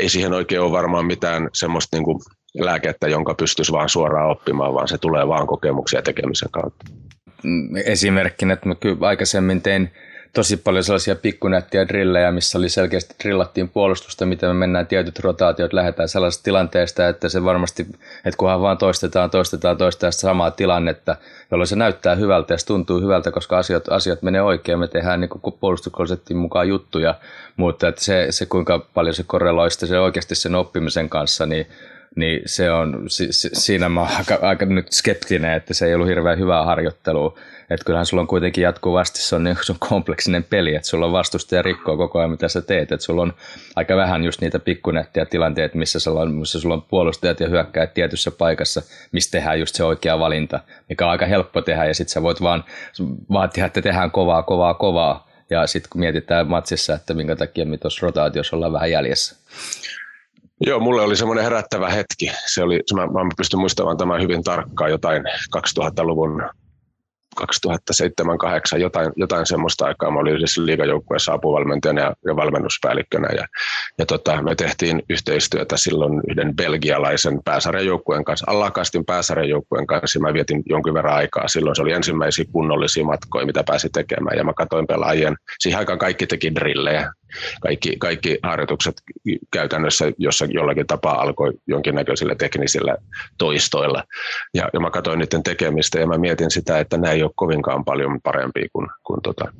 [0.00, 2.18] ei siihen oikein ole varmaan mitään semmoista niin kuin
[2.58, 6.84] lääkettä, jonka pystyisi vaan suoraan oppimaan, vaan se tulee vaan kokemuksia tekemisen kautta.
[7.84, 9.90] Esimerkkinä, että mä kyllä aikaisemmin tein
[10.32, 15.72] tosi paljon sellaisia pikkunättiä drillejä, missä oli selkeästi drillattiin puolustusta, miten me mennään tietyt rotaatiot,
[15.72, 17.86] lähdetään sellaisesta tilanteesta, että se varmasti,
[18.24, 21.16] että kunhan vaan toistetaan, toistetaan, toistetaan samaa tilannetta,
[21.50, 25.20] jolloin se näyttää hyvältä ja se tuntuu hyvältä, koska asiat, asiat menee oikein, me tehdään
[25.20, 27.14] niin puolustuskonseptin mukaan juttuja,
[27.56, 31.66] mutta että se, se kuinka paljon se korreloi se oikeasti sen oppimisen kanssa, niin
[32.16, 35.94] niin se on, si, si, siinä mä oon aika, aika nyt skeptinen, että se ei
[35.94, 37.38] ollut hirveän hyvää harjoittelua.
[37.70, 41.06] Että kyllähän sulla on kuitenkin jatkuvasti, se on, niin, se on kompleksinen peli, että sulla
[41.06, 42.92] on vastustaja rikkoa koko ajan, mitä sä teet.
[42.92, 43.32] Että sulla on
[43.76, 47.94] aika vähän just niitä pikkunettiä tilanteita, missä sulla on, missä sulla on puolustajat ja hyökkäät
[47.94, 51.84] tietyssä paikassa, missä tehdään just se oikea valinta, mikä on aika helppo tehdä.
[51.84, 52.64] Ja sitten sä voit vaan
[53.32, 55.30] vaatia, että tehdään kovaa, kovaa, kovaa.
[55.50, 59.36] Ja sitten kun mietitään matsissa, että minkä takia me tuossa rotaatiossa ollaan vähän jäljessä.
[60.66, 62.30] Joo, mulle oli semmoinen herättävä hetki.
[62.46, 65.22] Se oli, mä, mä pystyn muistamaan tämän hyvin tarkkaan jotain
[65.56, 66.42] 2000-luvun
[67.40, 70.10] 2007-2008, jotain, jotain semmoista aikaa.
[70.10, 73.28] Mä olin yhdessä liigajoukkueessa apuvalmentajana ja, ja valmennuspäällikkönä.
[73.36, 73.46] Ja,
[73.98, 80.18] ja tota, me tehtiin yhteistyötä silloin yhden belgialaisen pääsarjajoukkueen kanssa, Allakastin pääsarjajoukkueen kanssa.
[80.18, 81.48] Ja mä vietin jonkin verran aikaa.
[81.48, 84.38] Silloin se oli ensimmäisiä kunnollisia matkoja, mitä pääsi tekemään.
[84.38, 85.36] Ja mä katsoin pelaajien.
[85.58, 87.12] Siihen aikaan kaikki teki drillejä
[87.60, 89.02] kaikki, kaikki harjoitukset
[89.50, 92.96] käytännössä jossa jollakin tapaa alkoi jonkinnäköisillä teknisillä
[93.38, 94.04] toistoilla.
[94.54, 97.84] Ja, ja mä katsoin niiden tekemistä ja mä mietin sitä, että nämä ei ole kovinkaan
[97.84, 99.52] paljon parempia kuin, kuin tota,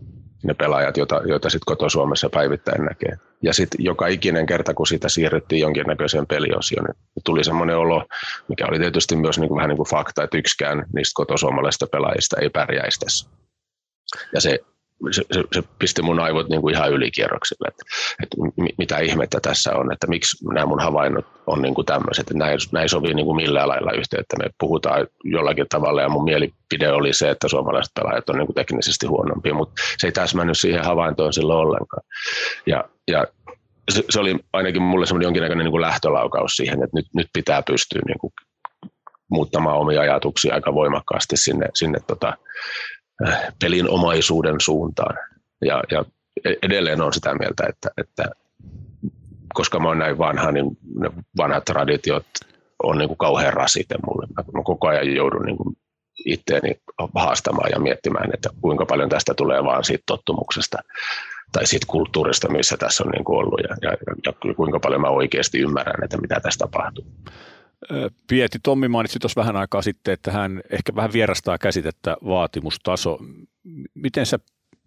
[0.43, 3.17] ne pelaajat, joita, joita sitten koto Suomessa päivittäin näkee.
[3.43, 8.07] Ja sitten joka ikinen kerta, kun sitä siirryttiin jonkinnäköiseen peliosioon, niin tuli semmoinen olo,
[8.49, 12.37] mikä oli tietysti myös niin kuin, vähän niin kuin fakta, että yksikään niistä kotosuomalaisista pelaajista
[12.41, 13.29] ei pärjäisi tässä.
[14.35, 14.59] Ja se
[15.11, 17.83] se, se, se pisti mun aivot niin kuin ihan ylikierroksille, että,
[18.23, 18.37] että
[18.79, 22.59] mitä ihmettä tässä on, että miksi nämä mun havainnot on niin kuin tämmöiset, että näin,
[22.73, 26.93] näin sovii niin kuin millään lailla yhteen, että me puhutaan jollakin tavalla ja mun mielipide
[26.93, 30.85] oli se, että suomalaiset pelaajat on niin kuin teknisesti huonompia, mutta se ei täsmännyt siihen
[30.85, 32.03] havaintoon silloin ollenkaan.
[32.67, 33.27] Ja, ja
[33.91, 37.63] se, se oli ainakin mulle semmoinen jonkinnäköinen niin kuin lähtölaukaus siihen, että nyt, nyt pitää
[37.63, 38.33] pystyä niin kuin
[39.31, 42.37] muuttamaan omia ajatuksia aika voimakkaasti sinne, sinne tota,
[43.63, 45.17] pelin omaisuuden suuntaan.
[45.65, 46.05] Ja, ja
[46.63, 48.25] edelleen on sitä mieltä, että, että
[49.55, 52.27] koska mä oon näin vanha, niin ne vanhat traditiot
[52.83, 54.27] on niin kuin kauhean rasite mulle.
[54.37, 55.77] Mä koko ajan joudun niin kuin
[56.27, 56.77] itteeni
[57.15, 60.79] haastamaan ja miettimään, että kuinka paljon tästä tulee vaan siitä tottumuksesta
[61.53, 65.09] tai siitä kulttuurista, missä tässä on niin kuin ollut ja, ja, ja kuinka paljon mä
[65.09, 67.05] oikeasti ymmärrän, että mitä tässä tapahtuu.
[68.29, 73.19] Pieti, Tommi mainitsi tuossa vähän aikaa sitten, että hän ehkä vähän vierastaa käsitettä vaatimustaso.
[73.95, 74.39] Miten sä,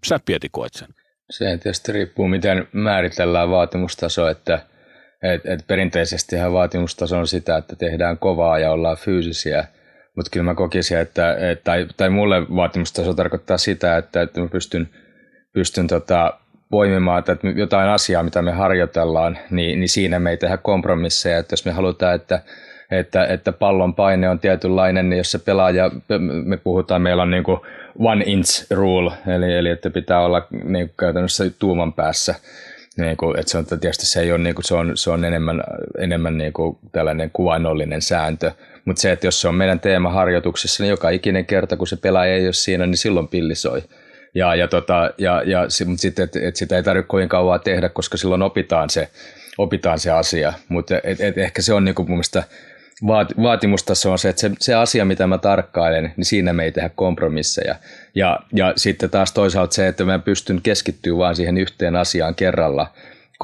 [0.05, 0.87] sä Pieti koet sen?
[1.29, 4.65] Se tietysti riippuu, miten määritellään vaatimustaso, että
[5.23, 9.67] et, et perinteisesti vaatimustaso on sitä, että tehdään kovaa ja ollaan fyysisiä,
[10.15, 14.47] mutta kyllä mä kokisin, että, et, tai, tai mulle vaatimustaso tarkoittaa sitä, että, että mä
[14.47, 14.89] pystyn,
[15.53, 16.33] pystyn tota,
[16.69, 21.37] poimimaan että jotain asiaa, mitä me harjoitellaan, niin, niin siinä me ei tehdä kompromisseja.
[21.37, 22.41] Että jos me halutaan, että
[22.99, 25.91] että, että pallon paine on tietynlainen, niin jos se pelaaja,
[26.43, 27.59] me puhutaan, meillä on niin kuin
[27.99, 32.35] one inch rule, eli, eli että pitää olla niin kuin käytännössä tuuman päässä,
[32.97, 35.25] niin kuin, että se on, tietysti se, ei ole, niin kuin, se on, se on
[35.25, 35.63] enemmän,
[35.97, 38.51] enemmän niin kuin tällainen kuvainnollinen sääntö,
[38.85, 42.35] mutta se, että jos se on meidän teemaharjoituksessa, niin joka ikinen kerta, kun se pelaaja
[42.35, 43.83] ei ole siinä, niin silloin pillisoi.
[44.35, 47.89] Ja, ja, tota, ja, ja mutta sitten, että et sitä ei tarvitse kovin kauan tehdä,
[47.89, 49.09] koska silloin opitaan se,
[49.57, 50.53] opitaan se asia.
[50.69, 50.95] Mutta
[51.35, 52.43] ehkä se on niin kuin mun mielestä
[53.41, 56.89] vaatimustaso on se, että se, se asia, mitä mä tarkkailen, niin siinä me ei tehdä
[56.95, 57.75] kompromisseja.
[58.15, 62.87] Ja, ja sitten taas toisaalta se, että mä pystyn keskittyä vain siihen yhteen asiaan kerralla,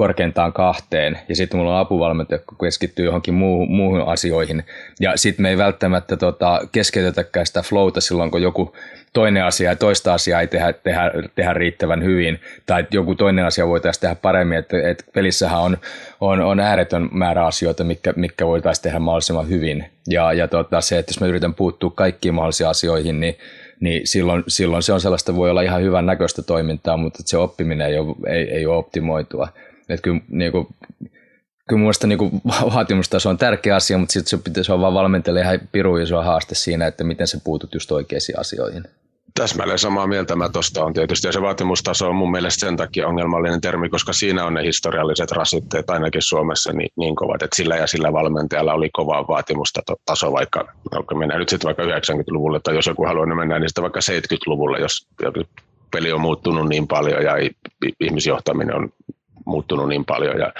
[0.00, 4.64] korkeintaan kahteen, ja sitten mulla on apuvalmentaja, joka keskittyy johonkin muuhun, muuhun asioihin.
[5.00, 8.76] Ja sitten me ei välttämättä tota, keskeytetäkään sitä flowta silloin, kun joku
[9.12, 13.66] toinen asia ja toista asiaa ei tehdä, tehdä, tehdä riittävän hyvin, tai joku toinen asia
[13.66, 15.78] voitaisiin tehdä paremmin, että, että pelissähän on,
[16.20, 20.98] on, on ääretön määrä asioita, mitkä, mitkä voitaisiin tehdä mahdollisimman hyvin, ja, ja tota, se,
[20.98, 23.36] että jos mä yritän puuttua kaikkiin mahdollisiin asioihin, niin
[23.80, 27.86] niin silloin, silloin se on sellaista, voi olla ihan hyvän näköistä toimintaa, mutta se oppiminen
[27.86, 29.48] ei ole, ei, ei ole optimoitua.
[29.90, 30.66] Että kyllä, niin kuin,
[31.68, 32.40] kyllä mielestäni niin
[32.74, 36.54] vaatimustaso on tärkeä asia, mutta sitten se pitäisi olla vaan valmentella ihan piru iso haaste
[36.54, 38.84] siinä, että miten se puutut just oikeisiin asioihin.
[39.34, 43.08] Täsmälleen samaa mieltä mä tuosta on tietysti, ja se vaatimustaso on mun mielestä sen takia
[43.08, 47.76] ongelmallinen termi, koska siinä on ne historialliset rasitteet ainakin Suomessa niin, niin kovat, että sillä
[47.76, 52.86] ja sillä valmentajalla oli kova vaatimustaso, vaikka no, mennään nyt sitten vaikka 90-luvulle, tai jos
[52.86, 55.06] joku haluaa niin mennään, niin sitten vaikka 70-luvulle, jos
[55.90, 57.34] peli on muuttunut niin paljon ja
[58.00, 58.92] ihmisjohtaminen on
[59.50, 60.38] muuttunut niin paljon.
[60.38, 60.52] Ja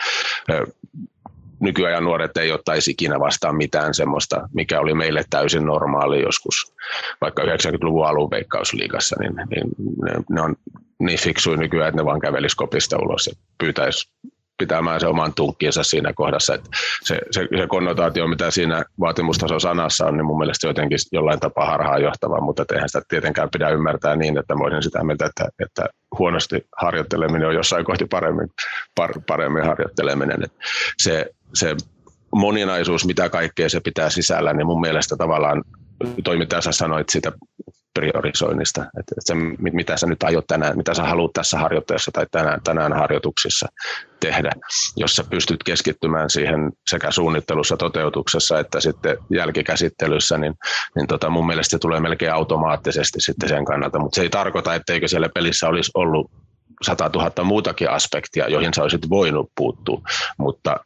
[1.61, 6.75] nykyajan nuoret ei ottaisi ikinä vastaan mitään semmoista, mikä oli meille täysin normaali joskus,
[7.21, 9.69] vaikka 90-luvun alun veikkausliigassa, niin, niin
[10.03, 10.57] ne, ne, on
[10.99, 14.11] niin fiksuja nykyään, että ne vaan kävelisi kopista ulos ja pyytäisi
[14.61, 16.55] pitämään se oman tunkkiinsa siinä kohdassa.
[16.55, 16.71] Että
[17.03, 21.67] se, se, se konnotaatio, mitä siinä vaatimustason sanassa on, niin mun mielestä jotenkin jollain tapaa
[21.67, 25.49] harhaan johtava, mutta eihän sitä tietenkään pidä ymmärtää niin, että mä olisin sitä mieltä, että,
[25.59, 25.87] että
[26.19, 28.49] huonosti harjoitteleminen on jossain kohti paremmin,
[28.95, 30.45] par, paremmin harjoitteleminen.
[30.45, 30.59] Että
[31.03, 31.77] se, se
[32.35, 35.65] moninaisuus, mitä kaikkea se pitää sisällä, niin mun mielestä tavallaan
[36.25, 37.33] toimittaja sä sanoit sitä
[37.95, 39.35] priorisoinnista, että se,
[39.73, 43.67] mitä sä nyt aiot tänään, mitä sä haluat tässä harjoitteessa tai tänään, tänään harjoituksissa
[44.21, 44.51] tehdä,
[44.97, 50.55] jos sä pystyt keskittymään siihen sekä suunnittelussa, toteutuksessa että sitten jälkikäsittelyssä, niin,
[50.97, 54.75] niin tota mun mielestä se tulee melkein automaattisesti sitten sen kannalta, mutta se ei tarkoita,
[54.75, 56.31] etteikö siellä pelissä olisi ollut
[56.83, 60.01] 100 000 muutakin aspektia, joihin sä olisit voinut puuttua,
[60.39, 60.77] mutta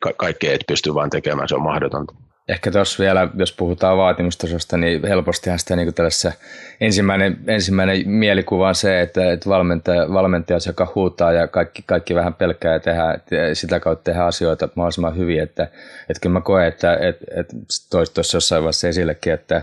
[0.00, 2.14] ka- kaikkea et pysty vaan tekemään, se on mahdotonta.
[2.48, 6.32] Ehkä tuossa vielä, jos puhutaan vaatimustasosta, niin helpostihan sitä niin tällaisessa
[6.80, 12.34] ensimmäinen, ensimmäinen mielikuva on se, että, että valmentaja, valmentaja joka huutaa ja kaikki, kaikki vähän
[12.34, 13.18] pelkkää ja tehdä,
[13.54, 15.40] sitä kautta tehdä asioita mahdollisimman hyvin.
[15.40, 15.62] Että,
[16.08, 17.56] että kyllä mä koen, että, että, että
[17.90, 19.62] tuossa jossain vaiheessa esillekin, että,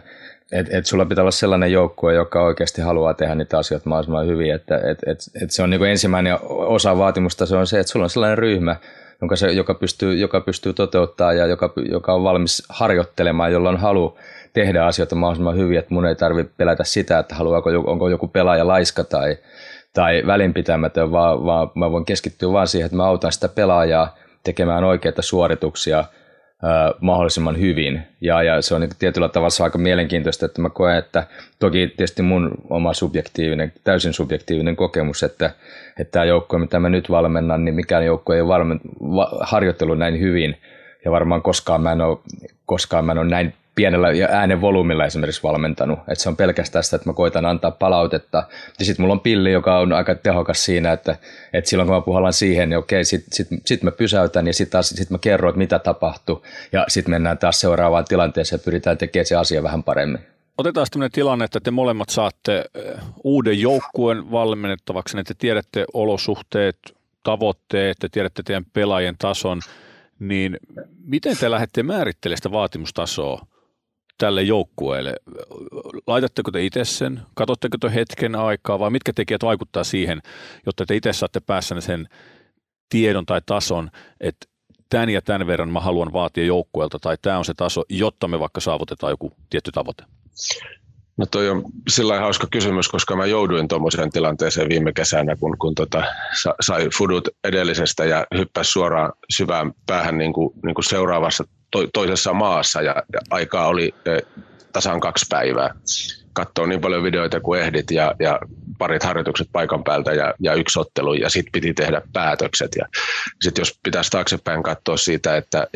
[0.52, 4.54] että et sulla pitää olla sellainen joukkue, joka oikeasti haluaa tehdä niitä asioita mahdollisimman hyvin.
[4.54, 8.06] Että et, et, et se on niin ensimmäinen osa vaatimusta, se on se, että sulla
[8.06, 8.76] on sellainen ryhmä,
[9.22, 13.78] jonka se, joka, pystyy, joka pystyy toteuttamaan ja joka, joka on valmis harjoittelemaan, jolla on
[13.78, 14.18] halu
[14.54, 18.68] tehdä asioita mahdollisimman hyvin, että mun ei tarvitse pelätä sitä, että haluaako, onko joku pelaaja
[18.68, 19.38] laiska tai,
[19.94, 24.84] tai välinpitämätön, vaan, vaan mä voin keskittyä vaan siihen, että mä autan sitä pelaajaa tekemään
[24.84, 26.04] oikeita suorituksia–
[27.00, 28.02] mahdollisimman hyvin.
[28.22, 31.28] Ja, ja se on tietyllä tavalla aika mielenkiintoista, että mä koen, että
[31.60, 35.52] toki tietysti mun oma subjektiivinen, täysin subjektiivinen kokemus, että,
[36.00, 39.32] että tämä joukkue, mitä mä nyt valmennan, niin mikään joukkue ei ole valmen, va,
[39.96, 40.58] näin hyvin.
[41.06, 42.18] Ja varmaan koskaan mä en ole,
[42.66, 46.00] koskaan mä en ole näin pienellä äänen volyymilla esimerkiksi valmentanut.
[46.08, 48.44] Et se on pelkästään sitä, että mä koitan antaa palautetta.
[48.80, 51.16] Ja sitten mulla on pilli, joka on aika tehokas siinä, että,
[51.54, 54.84] että silloin kun mä puhallan siihen, niin okei, sitten sit, sit mä pysäytän ja sitten
[54.84, 56.42] sit mä kerron, että mitä tapahtui.
[56.72, 60.22] Ja sitten mennään taas seuraavaan tilanteeseen ja pyritään tekemään se asia vähän paremmin.
[60.58, 62.84] Otetaan tämmöinen tilanne, että te molemmat saatte eh,
[63.24, 66.78] uuden joukkueen valmennettavaksi, että te tiedätte olosuhteet,
[67.24, 69.62] tavoitteet, te tiedätte teidän pelaajien tason,
[70.20, 70.58] niin
[71.06, 73.46] miten te lähdette määrittelemään sitä vaatimustasoa
[74.20, 75.14] tälle joukkueelle?
[76.08, 80.22] Laitatteko te itse sen, katsotteko te hetken aikaa vai mitkä tekijät vaikuttaa siihen,
[80.66, 82.08] jotta te itse saatte päässä sen
[82.90, 83.90] tiedon tai tason,
[84.22, 84.46] että
[84.90, 88.40] tämän ja tämän verran mä haluan vaatia joukkueelta tai tämä on se taso, jotta me
[88.40, 90.04] vaikka saavutetaan joku tietty tavoite?
[91.18, 95.76] No toi on sillä hauska kysymys, koska mä jouduin tuommoiseen tilanteeseen viime kesänä, kun, kun
[95.76, 96.04] tota,
[96.62, 102.34] sai fudut edellisestä ja hyppäsi suoraan syvään päähän niin kuin, niin kuin seuraavassa to, toisessa
[102.34, 103.96] maassa ja, ja aikaa oli
[104.74, 105.74] tasan kaksi päivää.
[106.34, 108.40] Katsoa niin paljon videoita kuin ehdit ja, ja
[108.78, 112.72] parit harjoitukset paikan päältä ja, ja yksi ottelu ja sitten piti tehdä päätökset.
[112.78, 112.86] Ja
[113.42, 115.68] sitten jos pitäisi taaksepäin katsoa siitä että,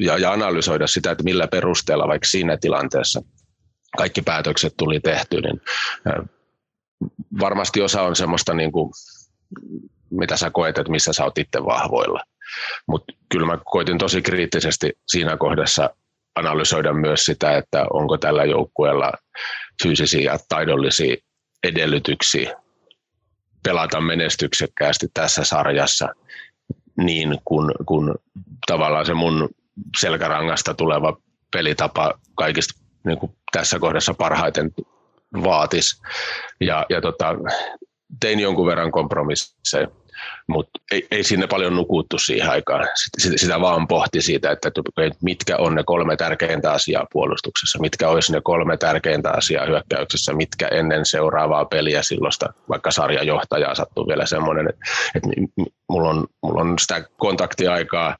[0.00, 3.22] ja, ja analysoida sitä, että millä perusteella vaikka siinä tilanteessa
[3.96, 5.60] kaikki päätökset tuli tehty, niin
[7.40, 8.92] varmasti osa on semmoista, niin kuin,
[10.10, 12.20] mitä sä koet, että missä sä oot itse vahvoilla.
[12.88, 15.90] Mutta kyllä mä koitin tosi kriittisesti siinä kohdassa
[16.34, 19.12] analysoida myös sitä, että onko tällä joukkueella
[19.82, 21.16] fyysisiä ja taidollisia
[21.62, 22.56] edellytyksiä
[23.64, 26.08] pelata menestyksekkäästi tässä sarjassa
[26.96, 28.14] niin kuin kun
[28.66, 29.48] tavallaan se mun
[29.98, 31.16] selkärangasta tuleva
[31.52, 34.72] pelitapa kaikista niin kuin tässä kohdassa parhaiten
[35.44, 36.02] vaatisi.
[36.60, 37.34] Ja, ja tota,
[38.20, 39.88] tein jonkun verran kompromisseja
[40.46, 42.88] mutta ei, ei sinne paljon nukuttu siihen aikaan.
[43.18, 44.70] Sitä, sitä vaan pohti siitä, että
[45.22, 50.68] mitkä on ne kolme tärkeintä asiaa puolustuksessa, mitkä olisi ne kolme tärkeintä asiaa hyökkäyksessä, mitkä
[50.68, 54.80] ennen seuraavaa peliä silloista, vaikka sarjajohtajaa sattuu vielä semmoinen, että,
[55.14, 55.28] että
[55.88, 58.16] mulla, on, mulla on sitä kontaktiaikaa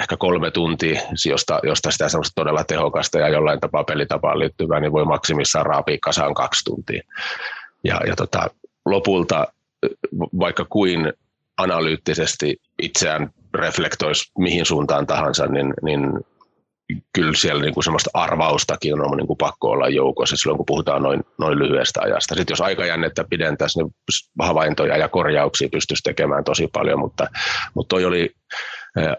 [0.00, 4.92] ehkä kolme tuntia, josta, josta sitä semmoista todella tehokasta ja jollain tapaa pelitapaan liittyvää, niin
[4.92, 7.02] voi maksimissaan raapia kasaan kaksi tuntia.
[7.84, 8.50] Ja, ja tota,
[8.86, 9.46] lopulta
[10.38, 11.12] vaikka kuin
[11.56, 16.00] analyyttisesti itseään reflektoisi mihin suuntaan tahansa, niin, niin
[17.12, 21.02] kyllä siellä niin kuin semmoista arvaustakin on niin kuin pakko olla joukossa silloin, kun puhutaan
[21.02, 22.34] noin, noin lyhyestä ajasta.
[22.34, 23.94] Sitten jos aikajännettä pidentäisi, niin
[24.40, 27.26] havaintoja ja korjauksia pystyisi tekemään tosi paljon, mutta,
[27.74, 28.30] mutta toi oli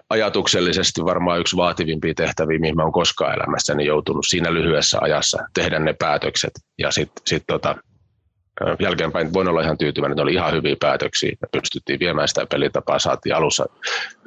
[0.09, 5.79] ajatuksellisesti varmaan yksi vaativimpia tehtäviä, mihin mä olen koskaan elämässäni joutunut siinä lyhyessä ajassa tehdä
[5.79, 7.75] ne päätökset ja sitten sit tota,
[8.79, 12.99] jälkeenpäin voin olla ihan tyytyväinen, että oli ihan hyviä päätöksiä ja pystyttiin viemään sitä pelitapaa,
[12.99, 13.65] saatiin alussa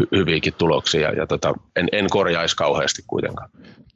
[0.03, 3.51] hy- hyviäkin tuloksia ja tota, en, en korjaisi kauheasti kuitenkaan.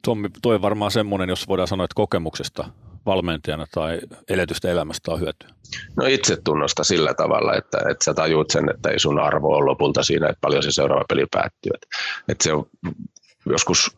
[0.05, 2.65] Tommi, toi varmaan semmoinen, jos voidaan sanoa, että kokemuksesta
[3.05, 5.49] valmentajana tai eletystä elämästä on hyötyä?
[5.95, 9.65] No itse tunnosta sillä tavalla, että, että sä tajuut sen, että ei sun arvo ole
[9.65, 11.71] lopulta siinä, että paljon se seuraava peli päättyy.
[11.75, 11.87] Että,
[12.29, 12.65] että se on
[13.45, 13.97] joskus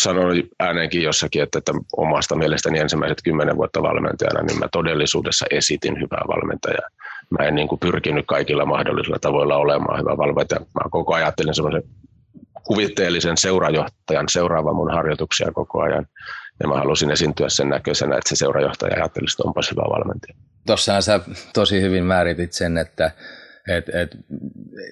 [0.00, 6.00] sanoin ääneenkin jossakin, että, että omasta mielestäni ensimmäiset kymmenen vuotta valmentajana, niin mä todellisuudessa esitin
[6.00, 6.88] hyvää valmentajaa.
[7.30, 10.60] Mä en niin kuin pyrkinyt kaikilla mahdollisilla tavoilla olemaan hyvä valmentaja.
[10.60, 11.82] Mä koko ajan ajattelin semmoisen
[12.64, 16.06] kuvitteellisen seurajohtajan seuraava mun harjoituksia koko ajan.
[16.60, 20.34] Ja mä halusin esiintyä sen näköisenä, että se seurajohtaja ajattelisi, että onpas hyvä valmentaja.
[20.66, 21.20] Tuossahan sä
[21.54, 23.10] tosi hyvin määritit sen, että
[23.68, 24.16] et, et,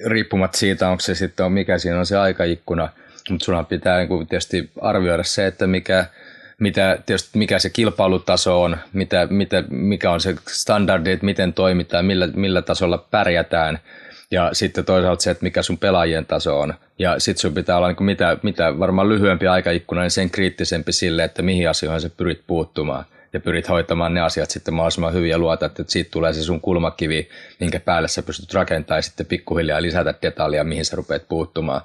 [0.06, 2.88] riippumatta siitä, onko se sitten on, mikä siinä on se aikaikkuna–
[3.30, 6.06] mutta sunhan pitää niin kuin tietysti arvioida se, että mikä,
[6.58, 12.04] mitä, tietysti mikä se kilpailutaso on, mitä, mitä, mikä on se standardi, että miten toimitaan,
[12.04, 13.78] millä, millä tasolla pärjätään.
[14.30, 16.74] Ja sitten toisaalta se, että mikä sun pelaajien taso on.
[16.98, 21.24] Ja sitten sun pitää olla niin mitä, mitä varmaan lyhyempi aikaikkuna, niin sen kriittisempi sille,
[21.24, 23.04] että mihin asioihin sä pyrit puuttumaan.
[23.32, 26.60] Ja pyrit hoitamaan ne asiat sitten mahdollisimman hyvin ja luotat, että siitä tulee se sun
[26.60, 27.28] kulmakivi,
[27.60, 31.80] minkä päälle sä pystyt rakentamaan ja sitten pikkuhiljaa lisätä detaljia, mihin sä rupeat puuttumaan.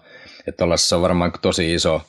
[0.47, 2.01] Että on varmaan tosi iso,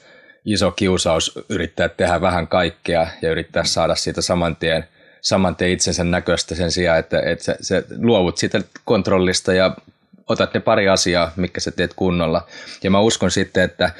[0.44, 4.84] iso kiusaus yrittää tehdä vähän kaikkea ja yrittää saada siitä saman tien,
[5.20, 9.76] saman tien itsensä näköistä sen sijaan, että, että sä, sä luovut siitä kontrollista ja
[10.28, 12.46] otat ne pari asiaa, mikä sä teet kunnolla.
[12.82, 13.90] Ja mä uskon sitten, että,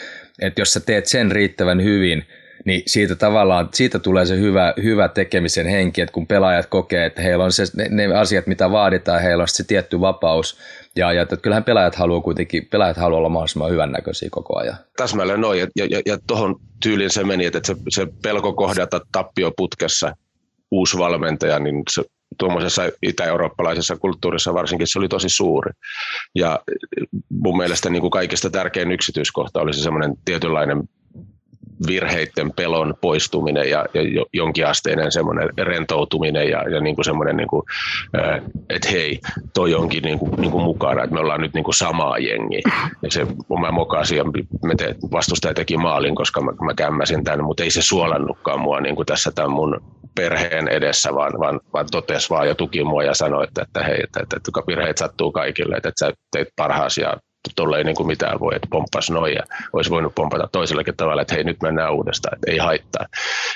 [0.40, 2.27] että jos sä teet sen riittävän hyvin,
[2.64, 7.23] niin siitä tavallaan, siitä tulee se hyvä, hyvä tekemisen henki, että kun pelaajat kokee, että
[7.23, 10.59] heillä on se, ne, ne asiat, mitä vaaditaan, heillä on se tietty vapaus,
[10.97, 14.77] ja, ja että kyllähän pelaajat haluaa kuitenkin, pelaajat haluaa olla mahdollisimman hyvännäköisiä koko ajan.
[14.97, 20.12] Täsmälleen noin, ja, ja, ja tuohon tyyliin se meni, että se, se pelko kohdata tappioputkessa
[20.71, 22.05] uusi valmentaja, niin se
[22.38, 25.73] tuommoisessa itä-eurooppalaisessa kulttuurissa varsinkin se oli tosi suuri.
[26.35, 26.61] Ja
[27.31, 30.88] mun mielestä niin kuin kaikista tärkein yksityiskohta oli se semmoinen tietynlainen
[31.87, 37.62] virheiden pelon poistuminen ja, ja jonkinasteinen semmoinen rentoutuminen ja, ja niin kuin semmoinen, niin kuin,
[38.71, 39.21] että hei,
[39.55, 42.62] toi onkin niin kuin, niin kuin mukana, että me ollaan nyt niin kuin samaa jengiä.
[43.03, 43.27] Ja se,
[43.61, 44.25] mä mokasin ja
[44.64, 48.81] me te, vastustaja teki maalin, koska mä, mä kämmäsin tänne, mutta ei se suolannutkaan mua
[48.81, 49.81] niin kuin tässä tämän mun
[50.14, 54.01] perheen edessä, vaan, vaan, vaan totesi vaan ja tuki mua ja sanoi, että, että hei,
[54.05, 57.17] että, että, että virheet sattuu kaikille, että, että sä teit parhaasi ja
[57.57, 61.22] tuolla ei niin kuin mitään voi, että pomppas noin ja olisi voinut pompata toisellakin tavalla,
[61.22, 63.07] että hei nyt mennään uudestaan, että ei haittaa.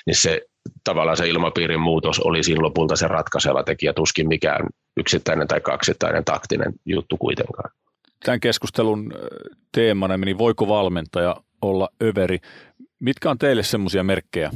[0.06, 0.40] Niin se
[0.84, 4.66] tavallaan se ilmapiirin muutos oli siinä lopulta se ratkaiseva tekijä, tuskin mikään
[4.96, 7.70] yksittäinen tai kaksittainen taktinen juttu kuitenkaan.
[8.24, 9.12] Tämän keskustelun
[9.72, 12.38] teemana meni, voiko valmentaja olla överi.
[12.98, 14.50] Mitkä on teille semmoisia merkkejä,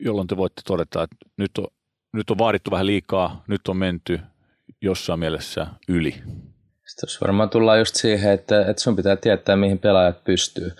[0.00, 1.66] jolloin te voitte todeta, että nyt on,
[2.12, 4.20] nyt on vaadittu vähän liikaa, nyt on menty
[4.82, 6.14] jossain mielessä yli?
[6.86, 10.72] Sitten varmaan tullaan just siihen, että, että sun pitää tietää, mihin pelaajat pystyy.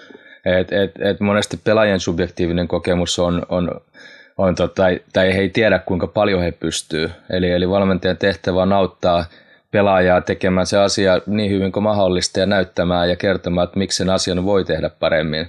[0.45, 3.81] Et, et, et monesti pelaajien subjektiivinen kokemus on, on,
[4.39, 7.11] on tota, tai he ei tiedä, kuinka paljon he pystyy.
[7.31, 9.25] Eli, eli valmentajan tehtävä on auttaa
[9.71, 14.11] pelaajaa tekemään se asia niin hyvin kuin mahdollista ja näyttämään ja kertomaan, että miksi sen
[14.11, 15.47] asian voi tehdä paremmin.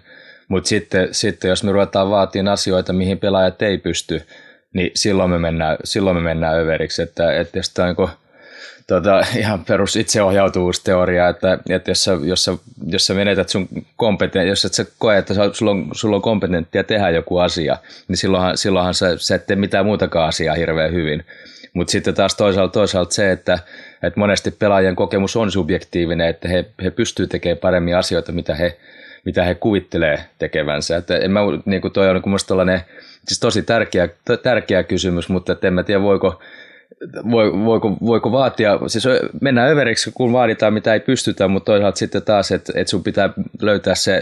[0.48, 4.22] Mutta sitten, sitten jos me ruvetaan vaatimaan asioita, mihin pelaajat ei pysty,
[4.74, 7.02] niin silloin me mennään, silloin me mennään överiksi.
[7.02, 8.10] Että, että jos tämä on
[8.88, 12.52] tota, ihan perus itseohjautuvuusteoria, että, että jos, sä, jos, sä,
[12.88, 16.84] jos sä menetät sun kompetent, jos et sä koe, että sulla on, sulla on kompetenttia
[16.84, 21.26] tehdä joku asia, niin silloinhan, silloinhan sä, sä et tee mitään muutakaan asiaa hirveän hyvin.
[21.74, 23.60] Mutta sitten taas toisaalta, toisaalta se, että,
[24.04, 28.78] että monesti pelaajien kokemus on subjektiivinen, että he, he pystyvät tekemään paremmin asioita, mitä he,
[29.26, 30.98] mitä he kuvittelee tekevänsä.
[30.98, 32.22] Että en mä, niin kuin toi on
[32.65, 32.82] niin
[33.28, 34.10] siis tosi tärkeä,
[34.43, 36.39] tärkeä kysymys, mutta en mä tiedä, voiko,
[37.65, 39.08] voiko, voiko vaatia, siis
[39.41, 43.30] mennään överiksi, kun vaaditaan mitä ei pystytä, mutta toisaalta sitten taas, että, että sun pitää
[43.62, 44.21] löytää se,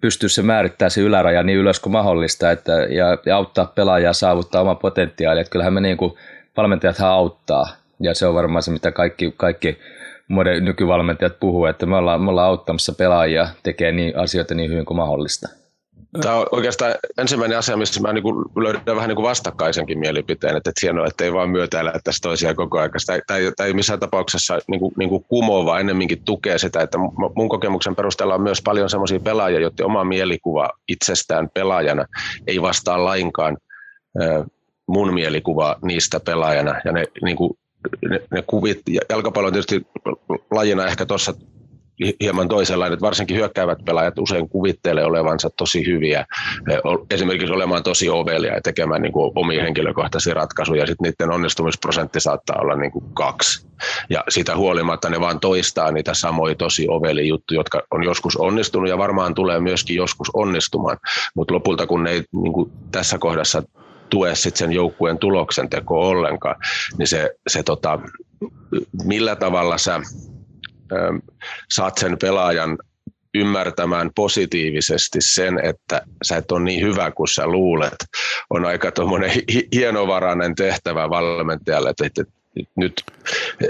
[0.00, 4.60] pystyä se määrittää se yläraja niin ylös kuin mahdollista että, ja, ja auttaa pelaajaa saavuttaa
[4.60, 5.40] oma potentiaali.
[5.40, 6.14] Että kyllähän me niin kuin,
[6.56, 7.66] valmentajathan auttaa
[8.00, 9.78] ja se on varmaan se, mitä kaikki, kaikki
[10.60, 14.96] nykyvalmentajat puhuu, että me ollaan, me ollaan auttamassa pelaajia tekemään niin, asioita niin hyvin kuin
[14.96, 15.63] mahdollista.
[16.20, 18.24] Tämä on oikeastaan ensimmäinen asia, missä mä niin
[18.56, 22.78] löydän vähän niin vastakkaisenkin mielipiteen, että, että hienoa, että ei vaan myötäillä tässä toisia koko
[22.78, 22.90] ajan.
[23.06, 26.98] Tai, tai, tai missään tapauksessa niin kuin, niin kuin kumoa, vaan ennemminkin tukee sitä, että
[27.36, 32.06] mun kokemuksen perusteella on myös paljon sellaisia pelaajia, joiden oma mielikuva itsestään pelaajana
[32.46, 33.56] ei vastaa lainkaan
[34.86, 36.80] mun mielikuva niistä pelaajana.
[36.84, 37.58] Ja ne, niin kuin,
[38.10, 39.86] ne, ne kuvit, jalkapallo on tietysti
[40.50, 41.34] lajina ehkä tuossa
[42.20, 46.26] hieman toisenlainen, varsinkin hyökkäävät pelaajat usein kuvittelee olevansa tosi hyviä,
[47.10, 52.20] esimerkiksi olemaan tosi ovelia ja tekemään niin kuin omia henkilökohtaisia ratkaisuja, ja sitten niiden onnistumisprosentti
[52.20, 53.66] saattaa olla niin kuin kaksi.
[54.10, 58.88] Ja sitä huolimatta ne vaan toistaa niitä samoja tosi oveli juttuja, jotka on joskus onnistunut
[58.88, 60.96] ja varmaan tulee myöskin joskus onnistumaan,
[61.34, 63.62] mutta lopulta kun ne ei niin kuin tässä kohdassa
[64.10, 66.56] tue sit sen joukkueen tuloksen teko ollenkaan,
[66.98, 67.98] niin se, se tota,
[69.04, 70.00] millä tavalla sä
[71.70, 72.78] saat sen pelaajan
[73.34, 77.96] ymmärtämään positiivisesti sen, että sä et ole niin hyvä kuin sä luulet,
[78.50, 79.30] on aika tuommoinen
[79.74, 82.24] hienovarainen tehtävä valmentajalle, että
[82.76, 82.92] nyt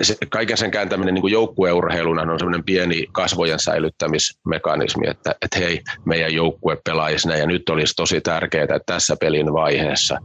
[0.02, 6.34] se, kaiken sen kääntäminen niin joukkueurheiluna on semmoinen pieni kasvojen säilyttämismekanismi, että, että hei, meidän
[6.34, 10.18] joukkue pelaisi näin ja nyt olisi tosi tärkeää, että tässä pelin vaiheessa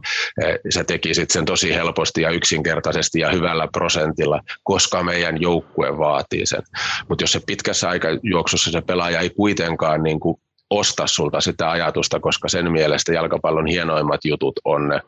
[0.44, 6.46] eh, se teki sen tosi helposti ja yksinkertaisesti ja hyvällä prosentilla, koska meidän joukkue vaatii
[6.46, 6.62] sen.
[7.08, 10.36] Mutta jos se pitkässä aikajuoksussa se pelaaja ei kuitenkaan niin kuin
[10.70, 15.00] osta sulta sitä ajatusta, koska sen mielestä jalkapallon hienoimmat jutut on ne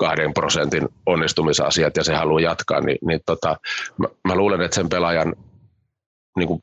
[0.00, 3.56] kahden prosentin onnistumisasiat ja se haluaa jatkaa, niin, niin tota,
[3.98, 5.34] mä, mä luulen, että sen pelaajan
[6.36, 6.62] niin kuin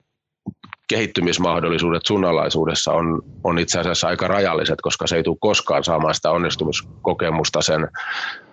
[0.90, 6.32] kehittymismahdollisuudet sunnalaisuudessa on, on itse asiassa aika rajalliset, koska se ei tule koskaan saamaan sitä
[6.32, 7.88] onnistumiskokemusta sen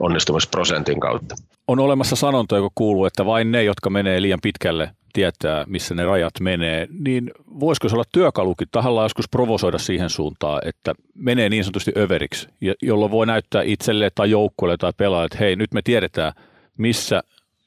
[0.01, 1.35] onnistumisprosentin kautta.
[1.69, 6.05] On olemassa sanonta, joka kuuluu, että vain ne, jotka menee liian pitkälle tietää, missä ne
[6.05, 11.65] rajat menee, niin voisiko se olla työkalukin tahallaan joskus provosoida siihen suuntaan, että menee niin
[11.65, 12.49] sanotusti överiksi,
[12.83, 16.33] jolloin voi näyttää itselle tai joukkueelle tai pelaajalle, että hei, nyt me tiedetään,
[16.79, 17.23] missä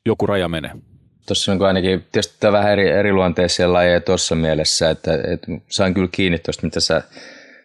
[0.06, 0.72] joku raja menee.
[1.28, 6.40] Tuossa on ainakin tietysti vähän eri, eriluonteisia lajeja tuossa mielessä, että, että sain kyllä kiinni
[6.40, 7.04] tuosta, mitä sä,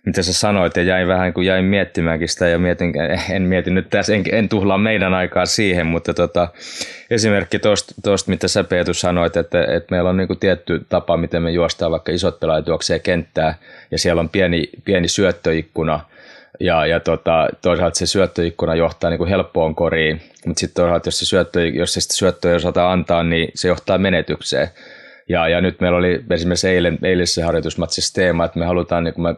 [0.07, 2.93] mitä sä sanoit ja jäin vähän kun jäin miettimäänkin sitä ja mietin,
[3.31, 6.49] en mieti nyt tässä, en, en tuhlaa meidän aikaa siihen, mutta tota,
[7.11, 11.51] esimerkki tuosta, mitä sä Peetu sanoit, että, että meillä on niin tietty tapa, miten me
[11.51, 13.55] juostaan vaikka isot pelaajat juoksee kenttää
[13.91, 16.01] ja siellä on pieni, pieni syöttöikkuna
[16.61, 21.19] ja, ja tota, toisaalta se syöttöikkuna johtaa niin kuin helppoon koriin, mutta sitten toisaalta jos
[21.19, 24.69] se syöttö, jos se syöttö ei osata antaa, niin se johtaa menetykseen.
[25.29, 29.25] Ja, ja nyt meillä oli esimerkiksi eilen, eilisessä harjoitusmatsissa teema, että me halutaan, niin kun
[29.25, 29.35] me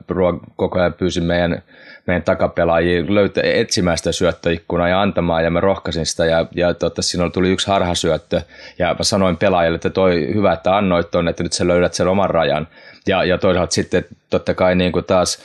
[0.57, 1.63] koko ajan pyysin meidän,
[2.07, 7.03] meidän takapelaajia löytä, etsimään sitä syöttöikkunaa ja antamaan, ja mä rohkaisin sitä, ja, ja tota,
[7.03, 8.41] siinä tuli yksi harhasyöttö,
[8.79, 12.09] ja mä sanoin pelaajille, että toi hyvä, että annoit ton, että nyt sä löydät sen
[12.09, 12.69] oman rajan.
[13.07, 15.39] Ja, ja toisaalta sitten totta kai niin kuin taas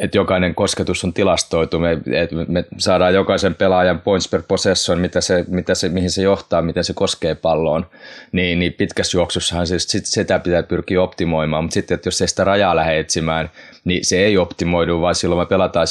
[0.00, 5.20] että jokainen kosketus on tilastoitu, me, että me saadaan jokaisen pelaajan points per possession, mitä
[5.20, 7.86] se, mitä se, mihin se johtaa, miten se koskee palloon,
[8.32, 12.28] niin, niin pitkässä juoksussahan se, sit, sitä pitää pyrkiä optimoimaan, mutta sitten, että jos ei
[12.28, 13.50] sitä rajaa lähde etsimään,
[13.84, 15.86] niin se ei optimoidu, vaan silloin me pelataan,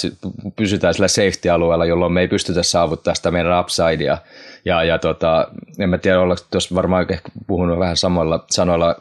[0.55, 4.17] pysytään sillä safety-alueella, jolloin me ei pystytä saavuttaa sitä meidän upsidea,
[4.65, 5.47] ja, ja tota,
[5.79, 8.95] en mä tiedä, ollaanko tuossa varmaan ehkä puhunut vähän samoilla sanoilla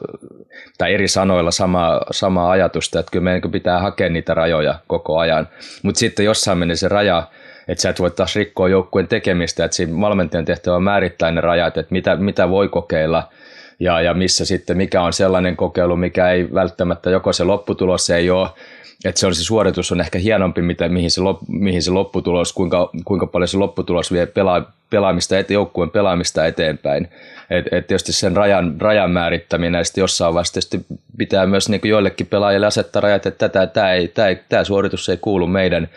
[0.79, 5.49] tai eri sanoilla sama, sama ajatusta, että kyllä meidän pitää hakea niitä rajoja koko ajan.
[5.83, 7.29] Mutta sitten jossain menee se raja,
[7.69, 11.41] että sä et voi taas rikkoa joukkueen tekemistä, että siinä valmentajan tehtävä on määrittää ne
[11.41, 13.29] rajat, että mitä, mitä voi kokeilla
[13.81, 18.31] ja, ja missä sitten, mikä on sellainen kokeilu, mikä ei välttämättä, joko se lopputulos ei
[18.31, 18.49] ole
[19.05, 22.53] että se on se suoritus on ehkä hienompi, mitä, mihin, se lop, mihin se lopputulos,
[22.53, 27.09] kuinka, kuinka paljon se lopputulos vie pela, pelaamista, et, joukkueen pelaamista eteenpäin.
[27.51, 30.79] Et, et tietysti sen rajan, rajan määrittäminen, sitten jossain vaiheessa
[31.19, 35.09] pitää myös niin joillekin pelaajille asettaa rajat, että tämä, tämä, ei, tämä, ei, tämä suoritus
[35.09, 35.89] ei kuulu meidän,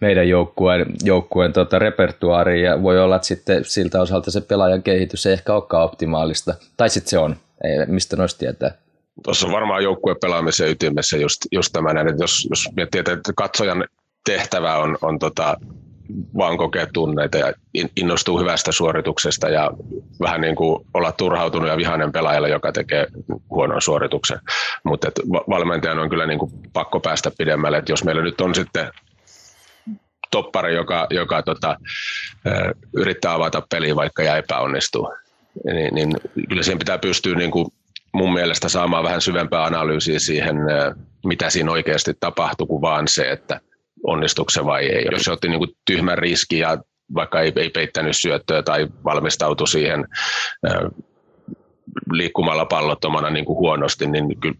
[0.00, 5.26] meidän joukkueen, joukkueen tota, repertuaariin, ja voi olla, että sitten siltä osalta se pelaajan kehitys
[5.26, 6.54] ei ehkä olekaan optimaalista.
[6.76, 8.74] Tai sitten se on, ei, mistä noista tietää
[9.24, 13.32] tuossa on varmaan joukkueen pelaamisen ytimessä just, just tämä näin, että jos, jos miettii, että
[13.36, 13.84] katsojan
[14.24, 15.56] tehtävä on, on tota,
[16.36, 17.52] vaan kokea tunneita ja
[17.96, 19.70] innostuu hyvästä suorituksesta ja
[20.20, 23.06] vähän niin kuin olla turhautunut ja vihainen pelaajalle, joka tekee
[23.50, 24.38] huonon suorituksen.
[24.84, 28.90] Mutta valmentajan on kyllä niin kuin pakko päästä pidemmälle, että jos meillä nyt on sitten
[30.30, 31.76] toppari, joka, joka tota,
[32.96, 35.14] yrittää avata peliä, vaikka ja epäonnistuu,
[35.64, 36.12] niin, niin
[36.48, 37.66] kyllä siihen pitää pystyä niin kuin
[38.12, 40.56] mun mielestä saamaan vähän syvempää analyysiä siihen,
[41.24, 43.60] mitä siinä oikeasti tapahtui, kuin vaan se, että
[44.02, 45.06] onnistuiko se vai ei.
[45.12, 46.78] Jos se otti niin kuin tyhmän riski ja
[47.14, 50.08] vaikka ei, ei peittänyt syöttöä tai valmistautui siihen
[52.12, 54.58] liikkumalla pallottomana niin kuin huonosti, niin kyllä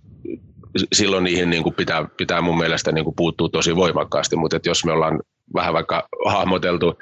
[0.92, 4.84] silloin niihin niin kuin pitää, pitää mun mielestä niin kuin puuttua tosi voimakkaasti, mutta jos
[4.84, 5.20] me ollaan
[5.54, 6.98] vähän vaikka hahmoteltu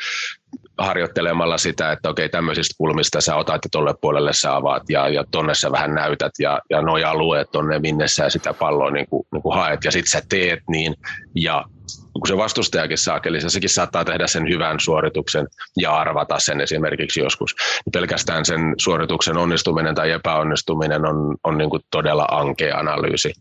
[0.79, 5.25] harjoittelemalla sitä, että okei tämmöisistä kulmista sä otat ja tuolle puolelle sä avaat ja, ja
[5.31, 9.07] tonne sä vähän näytät ja, ja noi alueet on ne, minne sä sitä palloa niin
[9.11, 10.95] kuin, niin kuin haet ja sit sä teet niin
[11.35, 11.65] ja
[12.13, 17.21] kun se vastustajakin saa, eli sekin saattaa tehdä sen hyvän suorituksen ja arvata sen esimerkiksi
[17.21, 17.55] joskus.
[17.93, 23.33] Pelkästään sen suorituksen onnistuminen tai epäonnistuminen on, on niin kuin todella ankea analyysi.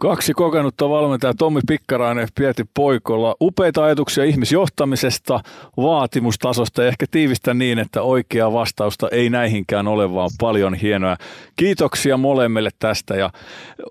[0.00, 3.36] Kaksi kokenutta valmentajaa, Tommi Pikkarainen ja Pieti Poikolla.
[3.40, 5.40] Upeita ajatuksia ihmisjohtamisesta,
[5.76, 11.16] vaatimustasosta ja ehkä tiivistä niin, että oikeaa vastausta ei näihinkään ole, vaan paljon hienoa.
[11.56, 13.30] Kiitoksia molemmille tästä ja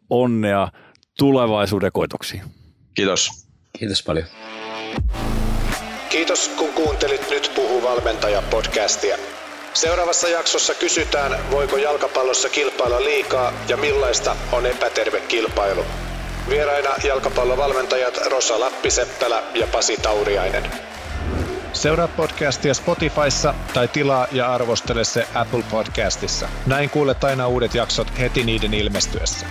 [0.09, 0.67] onnea
[1.17, 2.41] tulevaisuuden koitoksiin.
[2.93, 3.29] Kiitos.
[3.79, 4.25] Kiitos paljon.
[6.09, 9.17] Kiitos kun kuuntelit Nyt puhuu valmentaja podcastia.
[9.79, 15.85] Seuraavassa jaksossa kysytään, voiko jalkapallossa kilpailla liikaa ja millaista on epäterve kilpailu.
[16.49, 20.63] Vieraina jalkapallovalmentajat Rosa Lappiseppälä ja Pasi Tauriainen.
[21.73, 26.49] Seuraa podcastia Spotifyssa tai tilaa ja arvostele se Apple Podcastissa.
[26.65, 29.45] Näin kuulet aina uudet jaksot heti niiden ilmestyessä.